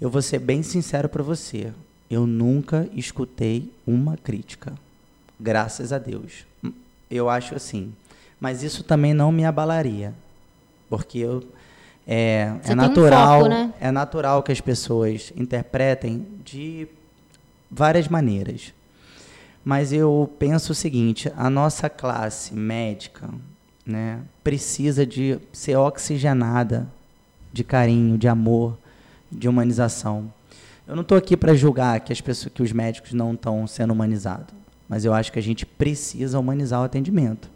[0.00, 1.72] Eu vou ser bem sincero para você.
[2.08, 4.74] Eu nunca escutei uma crítica.
[5.40, 6.46] Graças a Deus.
[7.10, 7.92] Eu acho assim.
[8.38, 10.14] Mas isso também não me abalaria.
[10.88, 11.42] Porque eu,
[12.10, 13.74] é, é natural, um foco, né?
[13.78, 16.88] é natural que as pessoas interpretem de
[17.70, 18.72] várias maneiras.
[19.62, 23.28] Mas eu penso o seguinte: a nossa classe médica,
[23.84, 26.88] né, precisa de ser oxigenada
[27.52, 28.78] de carinho, de amor,
[29.30, 30.32] de humanização.
[30.86, 33.92] Eu não estou aqui para julgar que as pessoas, que os médicos não estão sendo
[33.92, 34.54] humanizados,
[34.88, 37.50] mas eu acho que a gente precisa humanizar o atendimento.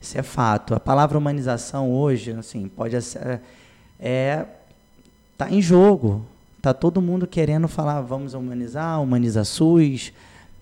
[0.00, 0.76] Isso é fato.
[0.76, 3.40] A palavra humanização hoje, assim, pode ser
[4.00, 4.46] é
[5.36, 6.24] tá em jogo.
[6.60, 10.12] Tá todo mundo querendo falar, vamos humanizar, humaniza SUS.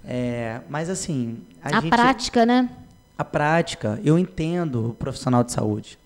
[0.04, 2.70] É, mas assim, a, a gente, prática, né?
[3.16, 5.98] A prática, eu entendo o profissional de saúde.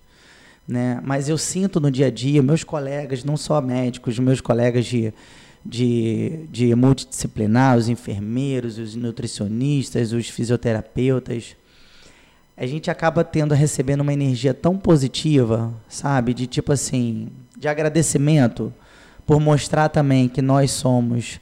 [0.66, 1.00] Né?
[1.04, 5.12] Mas eu sinto no dia a dia, meus colegas, não só médicos, meus colegas de,
[5.64, 11.54] de, de multidisciplinar, os enfermeiros, os nutricionistas, os fisioterapeutas,
[12.56, 16.34] a gente acaba tendo, recebendo uma energia tão positiva, sabe?
[16.34, 18.72] De tipo assim, de agradecimento
[19.26, 21.40] por mostrar também que nós somos,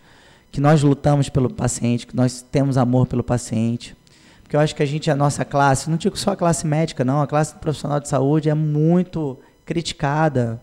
[0.53, 3.97] que nós lutamos pelo paciente, que nós temos amor pelo paciente.
[4.43, 7.05] Porque eu acho que a gente, a nossa classe, não digo só a classe médica,
[7.05, 10.61] não, a classe profissional de saúde é muito criticada,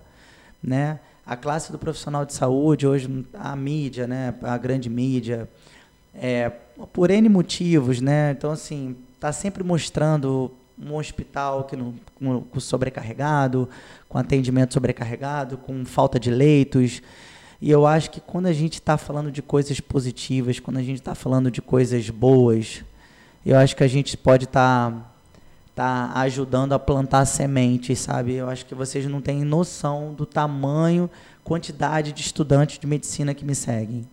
[0.61, 0.99] né?
[1.25, 4.33] A classe do profissional de saúde, hoje, a mídia, né?
[4.43, 5.49] A grande mídia,
[6.13, 6.49] é,
[6.91, 8.31] por N motivos, né?
[8.31, 13.67] Então, assim, está sempre mostrando um hospital que não, com, sobrecarregado,
[14.07, 17.01] com atendimento sobrecarregado, com falta de leitos.
[17.59, 20.99] E eu acho que quando a gente está falando de coisas positivas, quando a gente
[20.99, 22.83] está falando de coisas boas,
[23.43, 24.91] eu acho que a gente pode estar
[25.73, 28.35] tá, tá ajudando a plantar sementes, sabe?
[28.35, 31.09] Eu acho que vocês não têm noção do tamanho,
[31.43, 34.07] quantidade de estudantes de medicina que me seguem.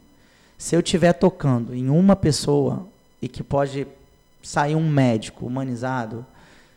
[0.57, 2.87] Se eu estiver tocando em uma pessoa
[3.21, 3.87] e que pode
[4.45, 6.24] sair um médico humanizado,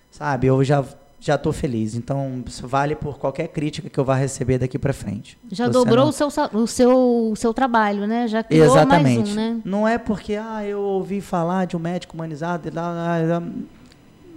[0.09, 0.47] sabe?
[0.47, 0.83] Eu já
[1.19, 1.95] já estou feliz.
[1.95, 5.37] Então, isso vale por qualquer crítica que eu vá receber daqui para frente.
[5.51, 6.09] Já Você dobrou não...
[6.09, 8.27] o, seu, o, seu, o seu trabalho, né?
[8.27, 9.17] Já criou Exatamente.
[9.17, 9.61] mais um, né?
[9.65, 12.69] Não é porque ah, eu ouvi falar de um médico humanizado,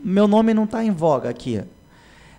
[0.02, 1.62] meu nome não está em voga aqui.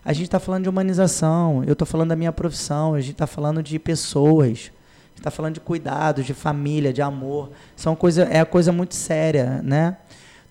[0.04, 3.28] A gente está falando de humanização, eu estou falando da minha profissão, a gente está
[3.28, 4.72] falando de pessoas,
[5.16, 7.52] está falando de cuidados, de família, de amor.
[7.76, 9.98] São coisa, é coisa muito séria, né?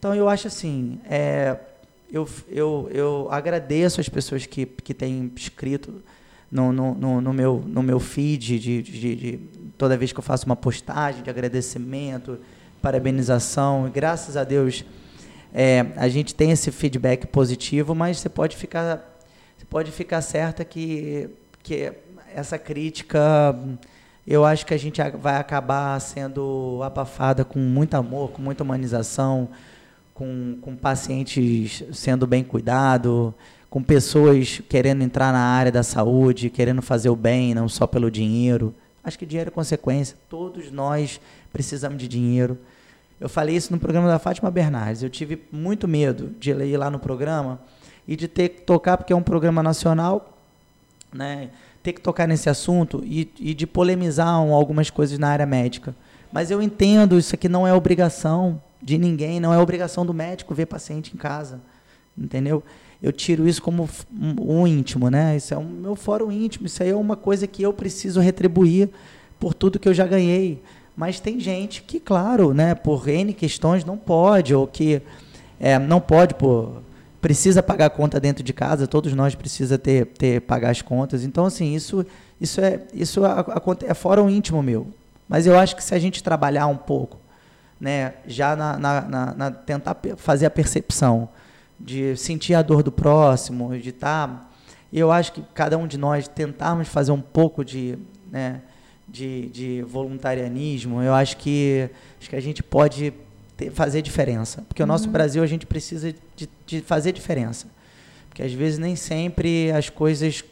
[0.00, 1.58] Então eu acho assim, é,
[2.10, 6.02] eu, eu, eu agradeço as pessoas que, que têm escrito
[6.50, 9.38] no, no, no, no meu, no meu feed, de, de, de,
[9.76, 12.38] toda vez que eu faço uma postagem de agradecimento,
[12.80, 13.88] parabenização.
[13.88, 14.86] E graças a Deus
[15.52, 19.20] é, a gente tem esse feedback positivo, mas você pode ficar,
[19.58, 21.28] você pode ficar certa que,
[21.62, 21.92] que
[22.34, 23.54] essa crítica
[24.26, 29.50] eu acho que a gente vai acabar sendo abafada com muito amor, com muita humanização,
[30.20, 33.32] com, com pacientes sendo bem cuidados,
[33.70, 38.10] com pessoas querendo entrar na área da saúde, querendo fazer o bem, não só pelo
[38.10, 38.74] dinheiro.
[39.02, 40.18] Acho que dinheiro é consequência.
[40.28, 41.18] Todos nós
[41.50, 42.58] precisamos de dinheiro.
[43.18, 45.02] Eu falei isso no programa da Fátima Bernardes.
[45.02, 47.58] Eu tive muito medo de ir lá no programa
[48.06, 50.36] e de ter que tocar, porque é um programa nacional,
[51.10, 51.48] né?
[51.82, 55.94] ter que tocar nesse assunto e, e de polemizar algumas coisas na área médica.
[56.30, 60.54] Mas eu entendo, isso aqui não é obrigação de ninguém, não é obrigação do médico
[60.54, 61.60] ver paciente em casa,
[62.16, 62.62] entendeu?
[63.02, 65.36] Eu tiro isso como um íntimo, né?
[65.36, 68.90] Isso é o meu fórum íntimo, isso aí é uma coisa que eu preciso retribuir
[69.38, 70.62] por tudo que eu já ganhei.
[70.94, 75.00] Mas tem gente que, claro, né, por N questões não pode, ou que
[75.58, 76.82] é, não pode, por,
[77.22, 81.24] precisa pagar conta dentro de casa, todos nós precisa ter, ter pagar as contas.
[81.24, 82.04] Então, assim, isso,
[82.38, 84.88] isso é isso é, é o íntimo meu.
[85.26, 87.18] Mas eu acho que se a gente trabalhar um pouco
[87.80, 91.28] né, já na, na, na, na, tentar fazer a percepção
[91.78, 94.28] de sentir a dor do próximo, de estar.
[94.28, 94.48] Tá,
[94.92, 97.96] eu acho que cada um de nós tentarmos fazer um pouco de,
[98.30, 98.60] né,
[99.08, 101.88] de, de voluntarianismo, eu acho que,
[102.20, 103.14] acho que a gente pode
[103.56, 104.62] ter, fazer diferença.
[104.68, 105.12] Porque o nosso uhum.
[105.12, 107.66] Brasil a gente precisa de, de fazer diferença.
[108.28, 110.44] Porque às vezes nem sempre as coisas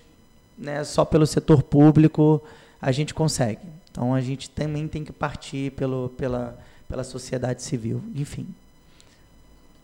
[0.56, 2.42] né, só pelo setor público
[2.80, 3.60] a gente consegue.
[3.90, 6.58] Então a gente também tem que partir pelo, pela,
[6.88, 8.46] pela sociedade civil, enfim.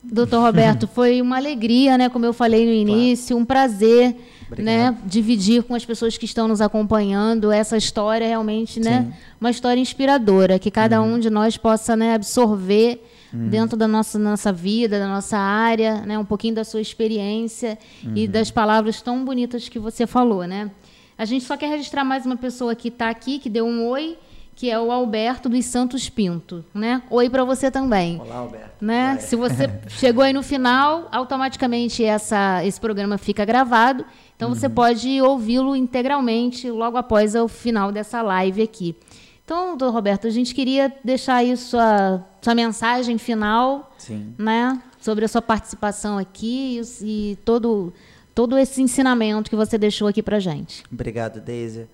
[0.02, 2.10] Doutor Roberto, foi uma alegria, né?
[2.10, 3.42] Como eu falei no início, claro.
[3.42, 4.14] um prazer,
[4.58, 4.96] né?
[5.06, 9.12] Dividir com as pessoas que estão nos acompanhando essa história realmente, né, Sim.
[9.40, 11.14] Uma história inspiradora que cada uhum.
[11.14, 12.14] um de nós possa, né?
[12.14, 13.02] Absorver
[13.32, 13.48] uhum.
[13.48, 16.18] dentro da nossa nossa vida, da nossa área, né?
[16.18, 18.12] Um pouquinho da sua experiência uhum.
[18.14, 20.70] e das palavras tão bonitas que você falou, né?
[21.16, 24.18] A gente só quer registrar mais uma pessoa que está aqui, que deu um oi
[24.54, 27.02] que é o Alberto dos Santos Pinto, né?
[27.10, 28.20] Oi para você também.
[28.20, 28.84] Olá, Alberto.
[28.84, 29.18] Né?
[29.18, 34.04] Se você chegou aí no final, automaticamente essa, esse programa fica gravado,
[34.36, 34.54] então uhum.
[34.54, 38.96] você pode ouvi-lo integralmente logo após o final dessa live aqui.
[39.44, 44.34] Então, doutor Roberto, a gente queria deixar aí sua, sua mensagem final, Sim.
[44.38, 44.80] né?
[44.98, 47.92] Sobre a sua participação aqui e, e todo,
[48.34, 50.82] todo esse ensinamento que você deixou aqui para gente.
[50.90, 51.86] Obrigado, Deise.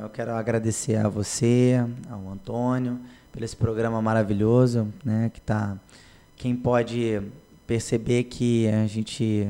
[0.00, 2.98] Eu quero agradecer a você, ao Antônio,
[3.32, 5.30] pelo esse programa maravilhoso, né?
[5.32, 5.76] Que tá,
[6.36, 7.20] quem pode
[7.66, 9.48] perceber que a gente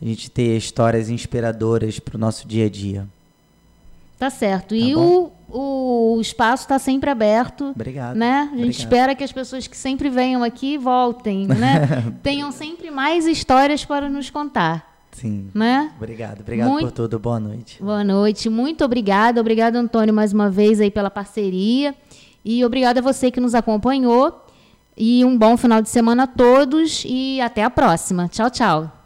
[0.00, 3.08] a gente ter histórias inspiradoras para o nosso dia a dia.
[4.18, 4.68] Tá certo.
[4.68, 7.70] Tá e o, o espaço está sempre aberto.
[7.70, 8.16] Obrigado.
[8.16, 8.40] Né?
[8.40, 8.78] A gente Obrigado.
[8.78, 12.12] espera que as pessoas que sempre venham aqui voltem, né?
[12.22, 14.87] Tenham sempre mais histórias para nos contar.
[15.18, 15.50] Sim.
[15.52, 15.92] Né?
[15.96, 16.86] Obrigado, obrigado Muito...
[16.86, 17.18] por tudo.
[17.18, 17.82] Boa noite.
[17.82, 18.48] Boa noite.
[18.48, 19.40] Muito obrigada.
[19.40, 21.94] Obrigado, Antônio, mais uma vez aí pela parceria.
[22.44, 24.44] E obrigada a você que nos acompanhou.
[24.96, 28.28] E um bom final de semana a todos e até a próxima.
[28.28, 28.97] Tchau, tchau.